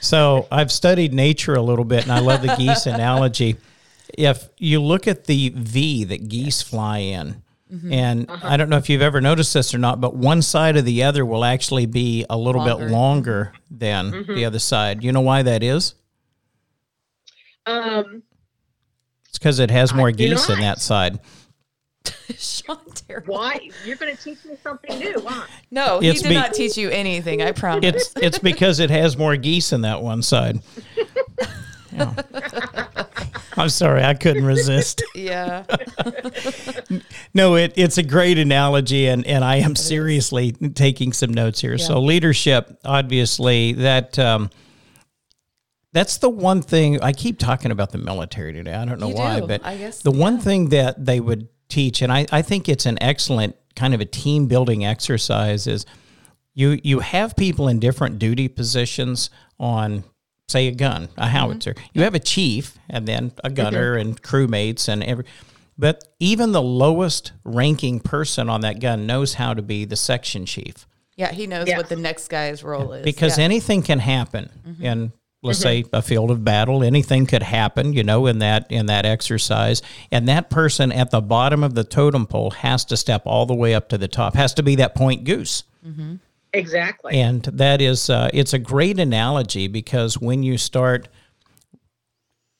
[0.00, 3.56] So I've studied nature a little bit, and I love the geese analogy.
[4.18, 7.42] If you look at the V that geese fly in,
[7.72, 7.92] Mm-hmm.
[7.92, 8.48] and Uh-huh.
[8.48, 11.04] I don't know if you've ever noticed this or not, but one side of the
[11.04, 12.84] other will actually be a little Longer.
[12.86, 14.34] bit longer than Mm-hmm.
[14.34, 15.04] the other side.
[15.04, 15.94] You know why that is?
[17.66, 18.22] Um
[19.28, 21.20] It's because it has more do geese in that side.
[22.36, 23.34] Sean terrible.
[23.34, 26.54] why you're going to teach me something new why No, he It's did be- not
[26.54, 27.42] teach you anything.
[27.42, 27.84] I promise.
[27.84, 30.60] It's it's because it has more geese in that one side.
[31.92, 32.14] Yeah.
[33.56, 35.02] I'm sorry, I couldn't resist.
[35.14, 35.64] yeah.
[37.34, 41.76] No, it, it's a great analogy, and, and I am seriously taking some notes here.
[41.76, 44.50] So, leadership, obviously, that um,
[45.92, 48.74] that's the one thing I keep talking about the military today.
[48.74, 49.46] I don't know You why, do.
[49.46, 52.86] but I guess, the one thing that they would teach, and I, I think it's
[52.86, 55.86] an excellent kind of a team building exercise, is
[56.54, 60.04] you you have people in different duty positions on
[60.48, 61.22] say a gun, a mm-hmm.
[61.22, 61.74] howitzer.
[61.94, 63.54] You have a chief and then a mm-hmm.
[63.54, 65.24] gunner and crewmates and every
[65.78, 70.44] but even the lowest ranking person on that gun knows how to be the section
[70.44, 71.78] chief Yeah, he knows Yes.
[71.78, 73.04] what the next guy's role is.
[73.04, 73.44] because yeah.
[73.44, 74.84] anything can happen mm-hmm.
[74.84, 78.86] in let's say a field of battle anything could happen you know in that in
[78.86, 83.22] that exercise and that person at the bottom of the totem pole has to step
[83.24, 86.16] all the way up to the top has to be that point goose mm-hmm.
[86.52, 87.20] Exactly.
[87.20, 91.08] and that is uh, it's a great analogy because when you start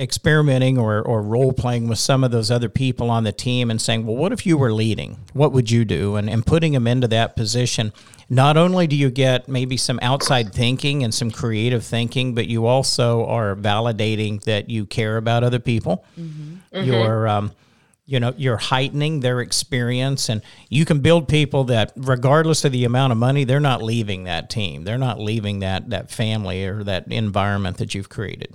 [0.00, 3.80] experimenting or, or role playing with some of those other people on the team and
[3.80, 5.18] saying, well, what if you were leading?
[5.34, 6.16] What would you do?
[6.16, 7.92] And, and putting them into that position,
[8.30, 12.66] not only do you get maybe some outside thinking and some creative thinking, but you
[12.66, 16.04] also are validating that you care about other people.
[16.86, 17.52] You're, um,
[18.06, 22.84] you know, you're heightening their experience and you can build people that regardless of the
[22.84, 24.84] amount of money, they're not leaving that team.
[24.84, 28.54] They're not leaving that, that family or that environment that you've created.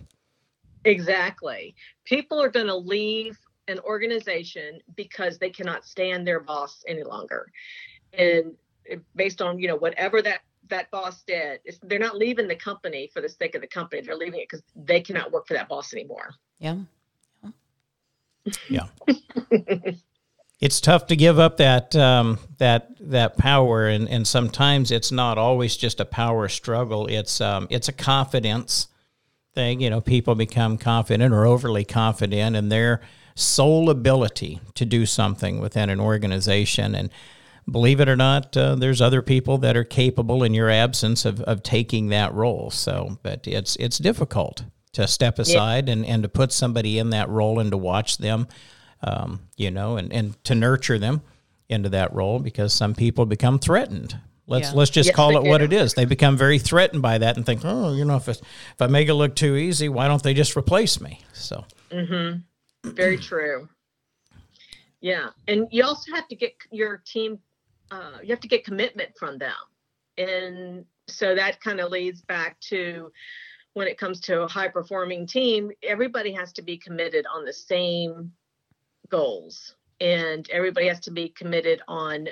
[0.86, 1.76] Exactly.
[2.06, 7.52] People are going to leave an organization because they cannot stand their boss any longer.
[8.14, 8.54] And
[9.16, 13.10] based on, you know, whatever that that boss did, it's, they're not leaving the company
[13.14, 14.02] for the sake of the company.
[14.02, 16.34] They're leaving it because they cannot work for that boss anymore.
[16.60, 16.78] yeah.
[18.70, 18.88] Yeah.
[20.60, 25.38] it's tough to give up that um, that that power, and, and sometimes it's not
[25.38, 27.08] always just a power struggle.
[27.08, 28.88] It's um, it's a confidence
[29.56, 29.82] thing.
[29.82, 33.02] You know, people become confident or overly confident in their
[33.34, 37.10] sole ability to do something within an organization, and
[37.70, 41.42] believe it or not, uh, there's other people that are capable in your absence of,
[41.42, 42.70] of taking that role.
[42.70, 44.64] So, but it's it's difficult
[44.94, 48.48] to step aside and, and to put somebody in that role and to watch them,
[49.04, 51.22] um, you know, and, and to nurture them
[51.68, 54.18] into that role because some people become threatened.
[54.48, 54.76] Let's Yeah.
[54.76, 55.66] let's just Yes, call they it what do.
[55.66, 55.94] it is.
[55.96, 58.42] They become very threatened by that and think, oh, you know, if it,
[58.74, 61.22] if I make it look too easy, why don't they just replace me?
[61.34, 61.66] So
[62.84, 63.68] Very true.
[65.02, 67.40] Yeah, and you also have to get your team.
[67.92, 69.54] Uh, you have to get commitment from them,
[70.18, 73.12] and so that kind of leads back to
[73.74, 75.72] when it comes to a high performing team.
[75.84, 78.32] Everybody has to be committed on the same
[79.10, 82.28] goals, and everybody has to be committed on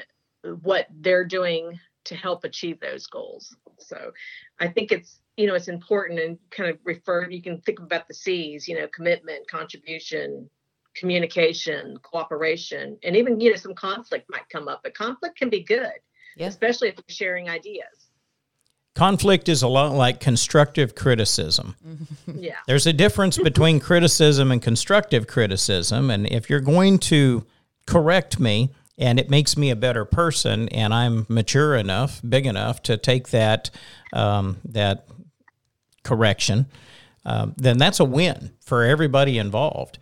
[0.64, 3.56] what they're doing to help achieve those goals.
[3.80, 4.12] So,
[4.60, 7.30] I think it's you know it's important and kind of refer.
[7.30, 8.68] You can think about the C's.
[8.68, 10.50] You know, commitment, contribution,
[10.96, 14.82] communication, cooperation, and even you know some conflict might come up.
[14.84, 15.92] But conflict can be good,
[16.38, 16.48] Yeah.
[16.48, 18.08] especially if you're sharing ideas.
[18.96, 21.76] conflict is a lot like constructive criticism.
[21.86, 22.44] Mm-hmm.
[22.44, 26.12] Yeah, There's a difference between criticism and constructive criticism.
[26.12, 27.44] And if you're going to
[27.88, 32.84] correct me and it makes me a better person and I'm mature enough, big enough
[32.84, 33.70] to take that,
[34.12, 35.08] um, that
[36.04, 36.68] correction,
[37.26, 39.98] um, then that's a win for everybody involved.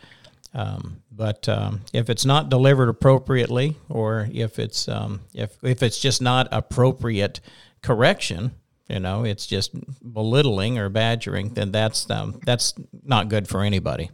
[0.53, 5.99] Um, but um, if it's not delivered appropriately, or if it's um, if if it's
[5.99, 7.39] just not appropriate
[7.81, 8.51] correction,
[8.89, 9.71] you know, it's just
[10.13, 12.73] belittling or badgering, then that's um, that's
[13.03, 14.09] not good for anybody.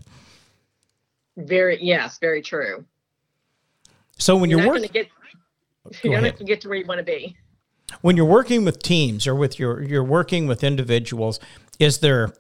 [1.38, 2.86] very yes, very true.
[4.18, 5.08] So when You're you're working, to get
[6.04, 6.34] you're not ahead.
[6.34, 7.36] going to get to where you want to be.
[8.02, 11.40] when you're working with teams or with your you're working with individuals,
[11.80, 12.34] is there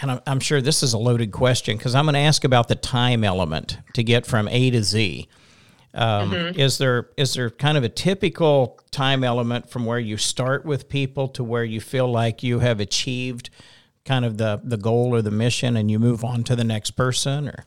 [0.00, 2.68] and I'm, I'm sure this is a loaded question because I'm going to ask about
[2.68, 5.28] the time element to get from A to Z.
[5.92, 10.64] Um, Is there is there kind of a typical time element from where you start
[10.64, 13.50] with people to where you feel like you have achieved
[14.04, 16.92] kind of the the goal or the mission and you move on to the next
[16.92, 17.64] person or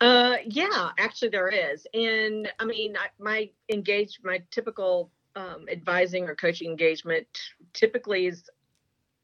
[0.00, 6.28] Uh, yeah, actually there is, and I mean, I, my engaged, my typical um, advising
[6.28, 7.26] or coaching engagement
[7.72, 8.50] typically is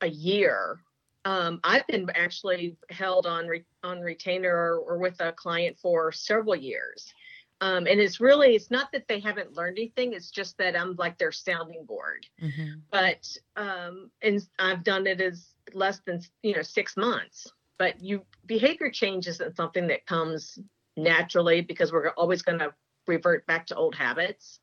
[0.01, 0.81] a year.
[1.25, 6.11] Um, I've been actually held on re, on retainer or, or with a client for
[6.11, 7.13] several years,
[7.61, 10.97] um, and it's really it's not that they haven't learned anything; it's just that I'm
[10.97, 12.27] like their sounding board.
[12.43, 12.79] Mm-hmm.
[12.91, 17.47] But um, and I've done it as less than you know six months
[17.83, 20.59] but you behavior change isn't something that comes
[20.97, 22.73] naturally because we're always going to
[23.07, 24.61] revert back to old habits.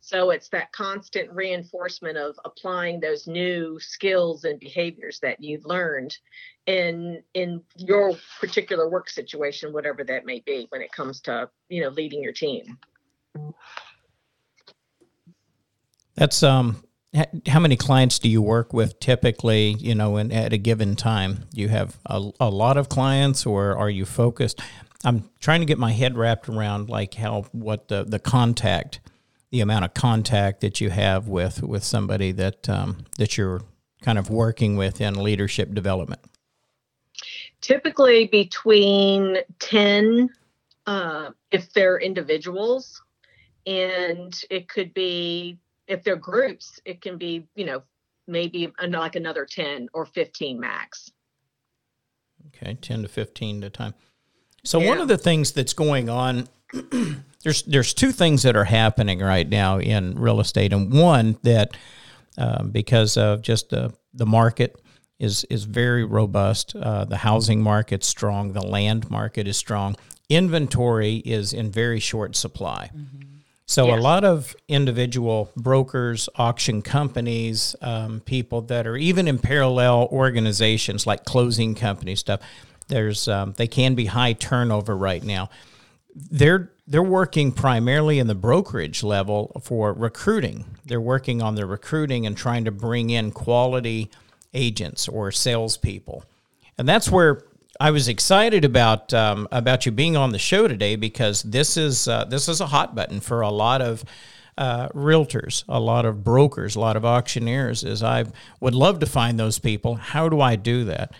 [0.00, 6.16] So it's that constant reinforcement of applying those new skills and behaviors that you've learned
[6.66, 11.82] in in your particular work situation whatever that may be when it comes to you
[11.82, 12.78] know leading your team.
[16.14, 16.84] That's um
[17.46, 21.44] how many clients do you work with typically you know at a given time?
[21.52, 24.60] You have a, a lot of clients or are you focused?
[25.04, 29.00] I'm trying to get my head wrapped around like how what the, the contact
[29.50, 33.62] the amount of contact that you have with with somebody that um, that you're
[34.02, 36.20] kind of working with in leadership development.
[37.60, 40.28] Typically between 10
[40.86, 43.02] uh, if they're individuals
[43.66, 47.82] and it could be if they're groups, it can be, you know,
[48.26, 51.10] maybe like another 10 or 15 max.
[52.48, 53.94] Okay, 10 to 15 at a time.
[54.64, 54.88] So yeah.
[54.88, 56.48] one of the things that's going on
[57.42, 61.76] there's there's two things that are happening right now in real estate, and one that
[62.38, 64.80] um, because of just the the market
[65.18, 69.96] is is very robust, uh, the housing market's strong, the land market is strong,
[70.28, 72.90] inventory is in very short supply.
[72.94, 73.35] Mm-hmm.
[73.66, 73.98] So yes.
[73.98, 81.04] a lot of individual brokers, auction companies, um, people that are even in parallel organizations
[81.04, 82.40] like closing company stuff.
[82.86, 85.50] There's um, they can be high turnover right now.
[86.14, 90.64] They're they're working primarily in the brokerage level for recruiting.
[90.84, 94.12] They're working on their recruiting and trying to bring in quality
[94.54, 96.24] agents or salespeople,
[96.78, 97.42] and that's where
[97.80, 102.08] I was excited about um, about you being on the show today because this is
[102.08, 104.04] uh, this is a hot button for a lot of
[104.58, 107.84] uh, realtors, a lot of brokers, a lot of auctioneers.
[107.84, 108.24] Is I
[108.60, 109.96] would love to find those people.
[109.96, 111.12] How do I do that?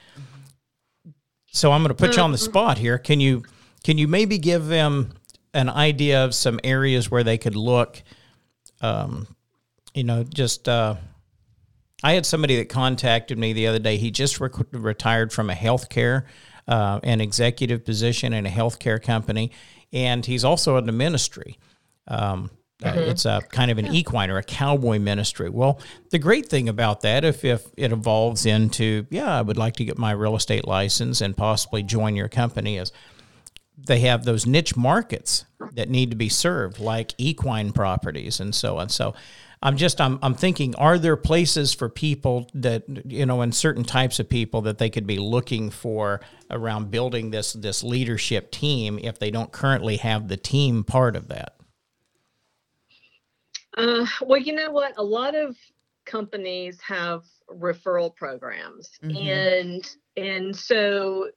[1.53, 2.99] So I'm going to put you on the spot here.
[2.99, 3.45] Can you
[3.85, 5.13] can you maybe give them
[5.55, 8.03] an idea of some areas where they could look?
[8.81, 9.27] Um,
[9.95, 10.69] you know, just.
[10.69, 10.97] Uh,
[12.03, 13.97] I had somebody that contacted me the other day.
[13.97, 16.25] He just retired from a healthcare
[16.69, 19.53] uh, an executive position in a healthcare company,
[19.93, 21.59] and he's also in the ministry.
[22.09, 22.51] Um,
[22.83, 22.99] uh, mm-hmm.
[22.99, 25.49] uh, it's a kind of an equine or a cowboy ministry.
[25.49, 25.81] Well,
[26.11, 29.85] the great thing about that, if, if it evolves into, yeah, I would like to
[29.85, 32.93] get my real estate license and possibly join your company, is
[33.77, 38.79] they have those niche markets that need to be served, like equine properties and so
[38.79, 38.89] on.
[38.89, 39.15] So
[39.63, 43.85] I'm just I'm I'm thinking are there places for people that you know and certain
[43.85, 46.21] types of people that they could be looking for
[46.51, 51.29] around building this this leadership team if they don't currently have the team part of
[51.29, 51.57] that?
[53.77, 54.95] Uh, well, you know what?
[54.97, 55.57] A lot of
[56.05, 59.17] companies have referral programs, mm-hmm.
[59.17, 61.31] and and so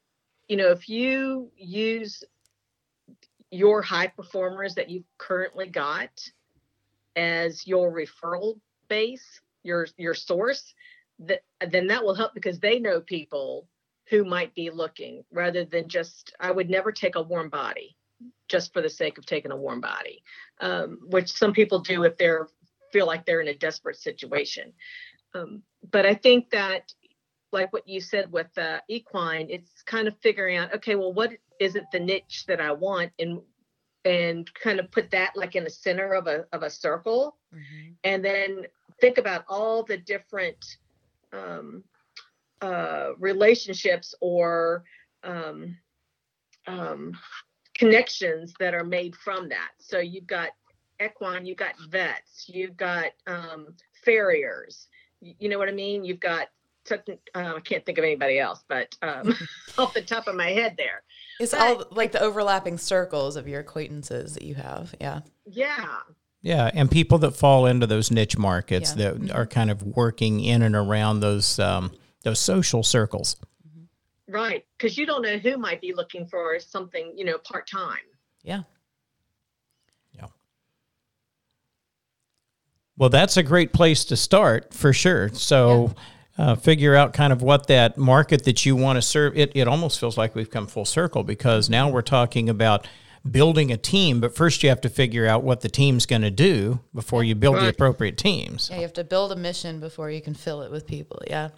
[0.49, 2.23] you know if you use
[3.51, 6.09] your high performers that you've currently got
[7.15, 10.73] as your referral base, your your source,
[11.19, 13.67] that then that will help because they know people
[14.09, 17.95] who might be looking rather than just I would never take a warm body
[18.47, 20.23] just for the sake of taking a warm body,
[20.59, 22.47] um, which some people do if they're
[22.91, 24.73] feel like they're in a desperate situation.
[25.35, 26.91] Um, but I think that
[27.51, 31.31] like what you said with uh, equine, it's kind of figuring out, okay, well, what
[31.59, 33.11] is it the niche that I want?
[33.19, 33.41] And
[34.05, 37.35] and kind of put that like in the center of a of a circle.
[37.53, 37.93] Mm-hmm.
[38.03, 38.65] and then
[39.01, 40.63] think about all the different
[41.33, 41.83] um,
[42.61, 44.83] uh, relationships or
[45.23, 45.75] um,
[46.67, 47.13] um,
[47.73, 49.71] connections that are made from that.
[49.79, 50.49] So you've got
[51.03, 53.73] equine you've got vets you've got um,
[54.03, 54.87] farriers.
[55.21, 56.05] You know what i mean?
[56.05, 56.47] You've got
[56.91, 59.35] uh, I can't think of anybody else, but um,
[59.77, 61.03] off the top of my head, there.
[61.39, 64.93] It's but, all like the overlapping circles of your acquaintances that you have.
[64.99, 65.21] Yeah.
[65.45, 65.97] Yeah.
[66.41, 69.03] Yeah, and people that fall into those niche markets yeah.
[69.11, 69.35] that mm-hmm.
[69.35, 71.91] are kind of working in and around those um,
[72.23, 73.35] those social circles.
[73.67, 74.33] Mm-hmm.
[74.33, 77.97] Right, because you don't know who might be looking for something, you know, part time.
[78.41, 78.61] Yeah.
[80.13, 80.27] Yeah.
[82.95, 85.29] Well, that's a great place to start for sure.
[85.33, 85.93] So.
[85.97, 86.03] Yeah
[86.39, 89.37] uh, figure out kind of what that market that you want to serve.
[89.37, 92.87] It, it almost feels like we've come full circle because now we're talking about
[93.29, 96.31] building a team, but first you have to figure out what the team's going to
[96.31, 97.63] do before you build right.
[97.63, 98.69] the appropriate teams.
[98.69, 101.21] Yeah, you have to build a mission before you can fill it with people.
[101.27, 101.49] Yeah.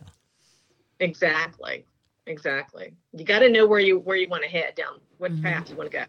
[1.00, 1.86] Exactly.
[2.26, 2.94] Exactly.
[3.14, 5.44] You got to know where you where you want to head down, what mm-hmm.
[5.44, 6.06] path you want to go.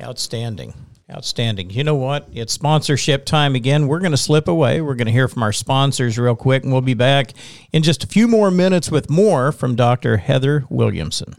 [0.00, 0.72] Outstanding.
[1.08, 1.70] Outstanding.
[1.70, 2.28] You know what?
[2.32, 3.86] It's sponsorship time again.
[3.86, 4.80] We're going to slip away.
[4.80, 7.30] We're going to hear from our sponsors real quick, and we'll be back
[7.72, 10.16] in just a few more minutes with more from Dr.
[10.16, 11.36] Heather Williamson.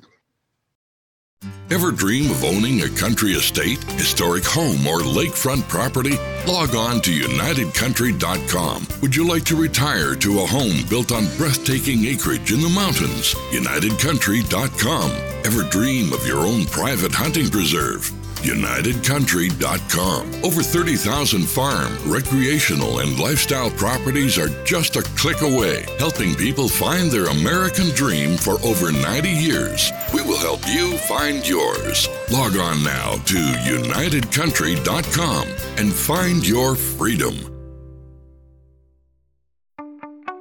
[1.70, 6.16] Ever dream of owning a country estate, historic home, or lakefront property?
[6.48, 8.88] Log on to UnitedCountry.com.
[9.02, 13.34] Would you like to retire to a home built on breathtaking acreage in the mountains?
[13.52, 15.12] UnitedCountry.com.
[15.44, 18.10] Ever dream of your own private hunting preserve?
[18.40, 20.44] UnitedCountry.com.
[20.44, 27.12] Over 30,000 farm, recreational, and lifestyle properties are just a click away, helping people find
[27.12, 29.92] their American dream for over 90 years.
[30.14, 32.08] We will help you find yours.
[32.32, 37.57] Log on now to UnitedCountry.com and find your freedom.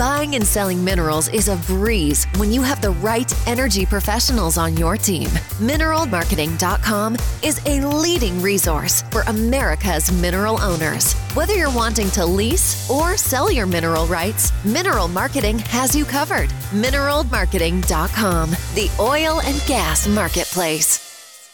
[0.00, 4.74] Buying and selling minerals is a breeze when you have the right energy professionals on
[4.74, 5.28] your team.
[5.60, 11.12] Mineralmarketing.com is a leading resource for America's mineral owners.
[11.34, 16.48] Whether you're wanting to lease or sell your mineral rights, Mineral Marketing has you covered.
[16.70, 21.50] Mineralmarketing.com, the oil and gas marketplace.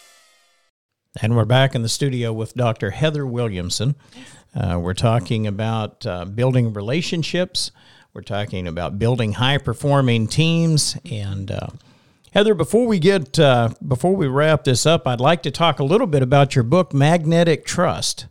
[1.20, 2.90] And we're back in the studio with Dr.
[2.90, 3.96] Heather Williamson.
[4.54, 7.72] Uh, we're talking about uh, building relationships.
[8.16, 10.96] We're talking about building high performing teams.
[11.10, 11.66] And uh,
[12.32, 15.84] Heather, before we get uh, before we wrap this up, I'd like to talk a
[15.84, 18.24] little bit about your book, Magnetic Trust.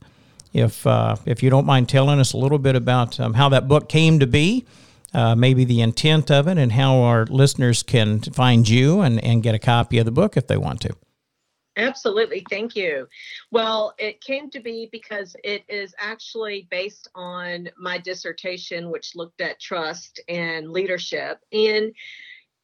[0.54, 3.68] If uh, if you don't mind telling us a little bit about um, how that
[3.68, 4.66] book came to be.
[5.14, 9.44] Uh, maybe the intent of it and how our listeners can find you and, and
[9.44, 10.90] get a copy of the book if they want to.
[11.78, 12.45] Absolutely.
[12.49, 13.07] Thank you.
[13.51, 19.41] Well, it came to be because it is actually based on my dissertation, which looked
[19.41, 21.39] at trust and leadership.
[21.51, 21.93] And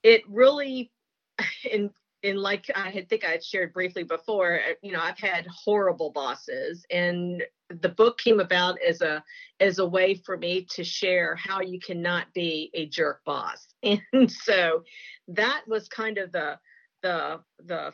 [0.03, 0.91] it really,
[1.69, 1.89] in
[2.23, 5.47] in like I had think I had shared briefly before, uh, you know, I've had
[5.47, 9.23] horrible bosses and the book came about as a
[9.59, 13.67] as a way for me to share how you cannot be a jerk boss.
[14.13, 14.83] And so
[15.29, 16.59] that was kind of the
[17.01, 17.93] the the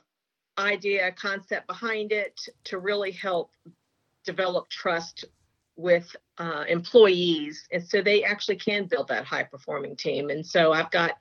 [0.58, 3.51] idea, concept behind it to really help
[4.26, 5.26] develop trust
[5.76, 7.68] with uh, employees.
[7.72, 10.30] And so they actually can build that high performing team.
[10.30, 11.14] And so I've got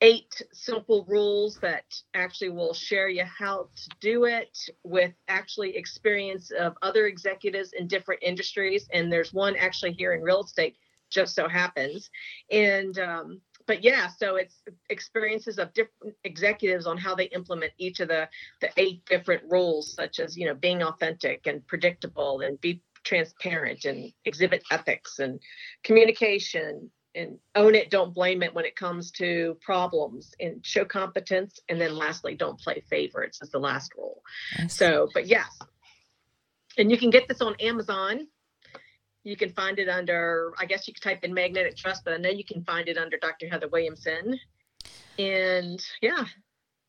[0.00, 6.50] eight simple rules that actually will share you how to do it with actually experience
[6.50, 8.88] of other executives in different industries.
[8.92, 10.76] And there's one actually here in real estate,
[11.10, 12.10] just so happens.
[12.50, 13.40] And um,
[13.70, 18.28] but yeah, so it's experiences of different executives on how they implement each of the
[18.60, 23.84] the eight different rules, such as you know being authentic and predictable and be transparent
[23.84, 25.38] and exhibit ethics and
[25.84, 31.60] communication and own it don't blame it when it comes to problems and show competence.
[31.68, 34.20] And then lastly don't play favorites is the last rule.
[34.66, 35.60] So but yes.
[36.76, 38.26] And you can get this on amazon
[39.24, 42.16] you can find it under, I guess you could type in magnetic trust, but I
[42.16, 43.48] know you can find it under Dr.
[43.48, 44.38] Heather Williamson.
[45.18, 46.24] And yeah.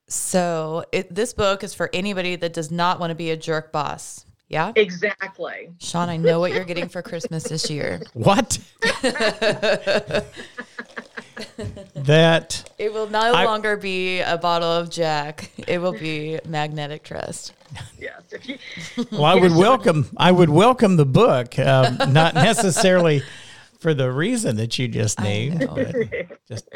[0.08, 3.72] So it, this book is for anybody that does not want to be a jerk
[3.72, 4.26] boss.
[4.48, 4.74] Yeah.
[4.76, 5.70] Exactly.
[5.80, 8.02] Sean, I know what you're getting for Christmas this year.
[8.14, 8.60] What?
[11.96, 15.52] that it will no I, longer be a bottle of Jack.
[15.68, 17.54] It will be magnetic trust.
[18.00, 18.22] Yes.
[18.44, 18.58] You,
[19.12, 20.10] well, I would welcome.
[20.18, 23.24] I would welcome the book, um, not necessarily
[23.80, 25.64] for the reason that you just named.
[25.64, 26.70] I just,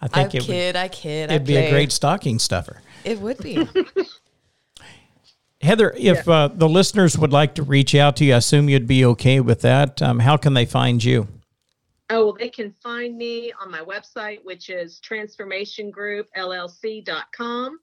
[0.00, 1.30] I think I it kid, would, I kid.
[1.30, 2.80] It'd I be a great stocking stuffer.
[3.04, 3.68] It would be.
[5.60, 6.32] Heather, if yeah.
[6.32, 9.40] uh, the listeners would like to reach out to you, I assume you'd be okay
[9.40, 10.00] with that.
[10.00, 11.26] Um, how can they find you?
[12.10, 17.78] Oh, well, they can find me on my website, which is transformationgroupllc.com.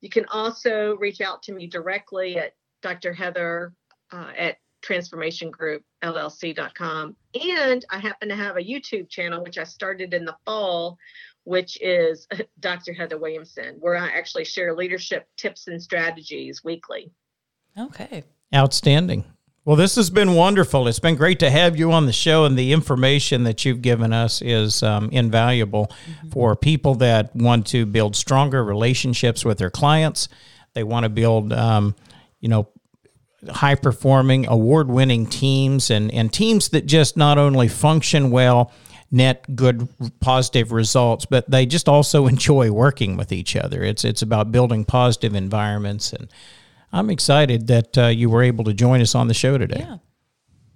[0.00, 3.12] You can also reach out to me directly at Dr.
[3.12, 3.72] Heather
[4.12, 7.16] uh, at transformationgroupllc.com.
[7.34, 10.96] And I happen to have a YouTube channel, which I started in the fall,
[11.44, 12.28] which is
[12.60, 12.92] Dr.
[12.92, 17.10] Heather Williamson, where I actually share leadership tips and strategies weekly.
[17.76, 18.22] Okay.
[18.54, 19.24] Outstanding.
[19.66, 20.86] Well, this has been wonderful.
[20.86, 24.12] It's been great to have you on the show, and the information that you've given
[24.12, 26.28] us is um, invaluable mm-hmm.
[26.28, 30.28] for people that want to build stronger relationships with their clients.
[30.74, 31.96] They want to build, um,
[32.38, 32.68] you know,
[33.50, 38.70] high performing, award winning teams and, and teams that just not only function well
[39.10, 39.88] net good
[40.20, 43.82] positive results, but they just also enjoy working with each other.
[43.82, 46.28] It's it's about building positive environments, and
[46.92, 49.80] I'm excited that uh, you were able to join us on the show today.
[49.80, 49.96] Yeah.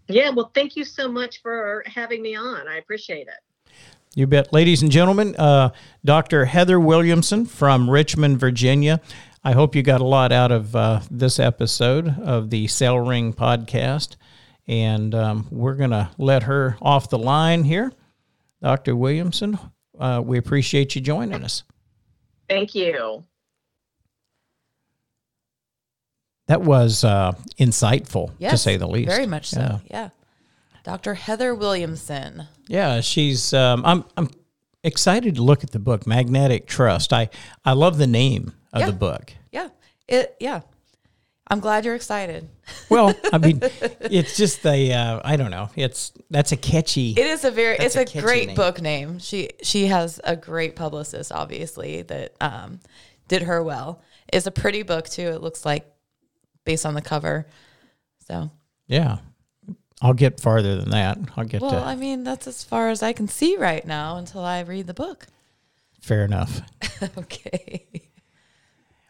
[0.09, 2.67] Yeah, well, thank you so much for having me on.
[2.67, 3.73] I appreciate it.
[4.17, 4.53] You bet.
[4.53, 5.71] Ladies and gentlemen, uh,
[6.05, 6.47] Dr.
[6.47, 9.01] Heather Williamson from Richmond, Virginia.
[9.45, 13.33] I hope you got a lot out of uh, this episode of the Sale Ring
[13.33, 14.17] podcast.
[14.67, 17.93] And um, we're going to let her off the line here.
[18.61, 18.97] Dr.
[18.97, 19.59] Williamson,
[19.99, 21.63] uh, we appreciate you joining us.
[22.49, 23.25] Thank you.
[26.51, 27.31] That was uh,
[27.61, 29.09] insightful, Yes, to say the least.
[29.09, 29.61] Very much so.
[29.61, 29.79] Yeah.
[29.89, 30.09] Yeah.
[30.83, 31.15] Dr.
[31.15, 32.49] Heather Williamson.
[32.67, 33.55] Yeah, she's.
[33.55, 34.05] Um, I'm.
[34.17, 34.29] I'm
[34.83, 37.13] excited to look at the book, Magnetic Trust.
[37.13, 37.29] I.
[37.65, 38.87] I love the name of Yeah.
[38.87, 39.33] the book.
[39.53, 39.69] Yeah.
[40.09, 40.63] It yeah.
[41.47, 42.49] I'm glad you're excited.
[42.89, 44.93] Well, I mean, it's just the.
[44.93, 45.71] Uh, I don't know.
[45.77, 47.13] It's that's a catchy.
[47.13, 48.57] It is a very it's a a, great name.
[48.57, 49.21] book name.
[49.21, 52.81] She she has a great publicist obviously that um
[53.29, 54.03] did her well.
[54.33, 55.29] It's a pretty book too.
[55.29, 55.87] It looks like
[56.65, 57.47] based on the cover.
[58.27, 58.51] So,
[58.87, 59.19] yeah,
[60.03, 61.19] I'll get farther than that.
[61.37, 61.77] I'll get well, to.
[61.79, 64.95] I mean, that's as far as I can see right now until I read the
[64.95, 65.27] book.
[66.01, 66.63] fair enough.
[67.19, 67.85] okay.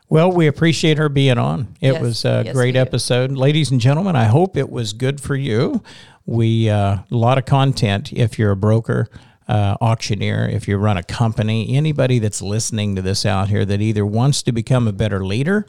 [0.09, 1.77] Well, we appreciate her being on.
[1.81, 2.79] It Yes, was a yes, great we do.
[2.81, 3.31] episode.
[3.31, 5.85] Ladies and gentlemen, I hope it was good for you.
[6.27, 9.09] We uh, a lot of content if you're a broker,
[9.47, 13.81] uh, auctioneer, if you run a company, anybody that's listening to this out here that
[13.81, 15.67] either wants to become a better leader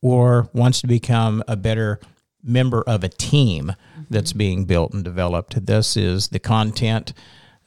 [0.00, 2.00] or wants to become a better
[2.42, 3.72] member of a team
[4.08, 5.66] that's being built and developed.
[5.66, 7.12] This is the content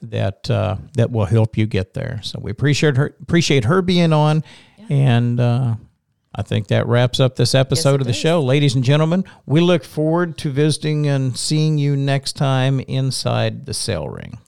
[0.01, 2.19] that uh, that will help you get there.
[2.23, 4.43] So we appreciate her appreciate her being on,
[4.89, 5.75] and uh,
[6.35, 8.21] I think that wraps up this episode it of the does.
[8.21, 9.23] show, ladies and gentlemen.
[9.45, 14.39] We look forward to visiting and seeing you next time inside the sale ring.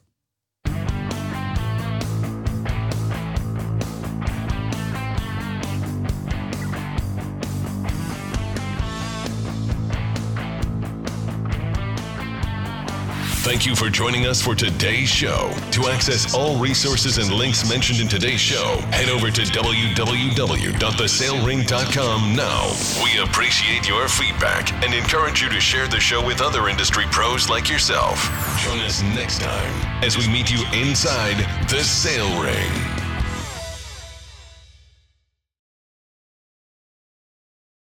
[13.46, 15.52] Thank you for joining us for today's show.
[15.70, 22.72] To access all resources and links mentioned in today's show, head over to www.thesalering.com now.
[23.04, 27.48] We appreciate your feedback and encourage you to share the show with other industry pros
[27.48, 28.20] like yourself.
[28.64, 31.38] Join us next time as we meet you inside
[31.68, 33.05] the sale ring.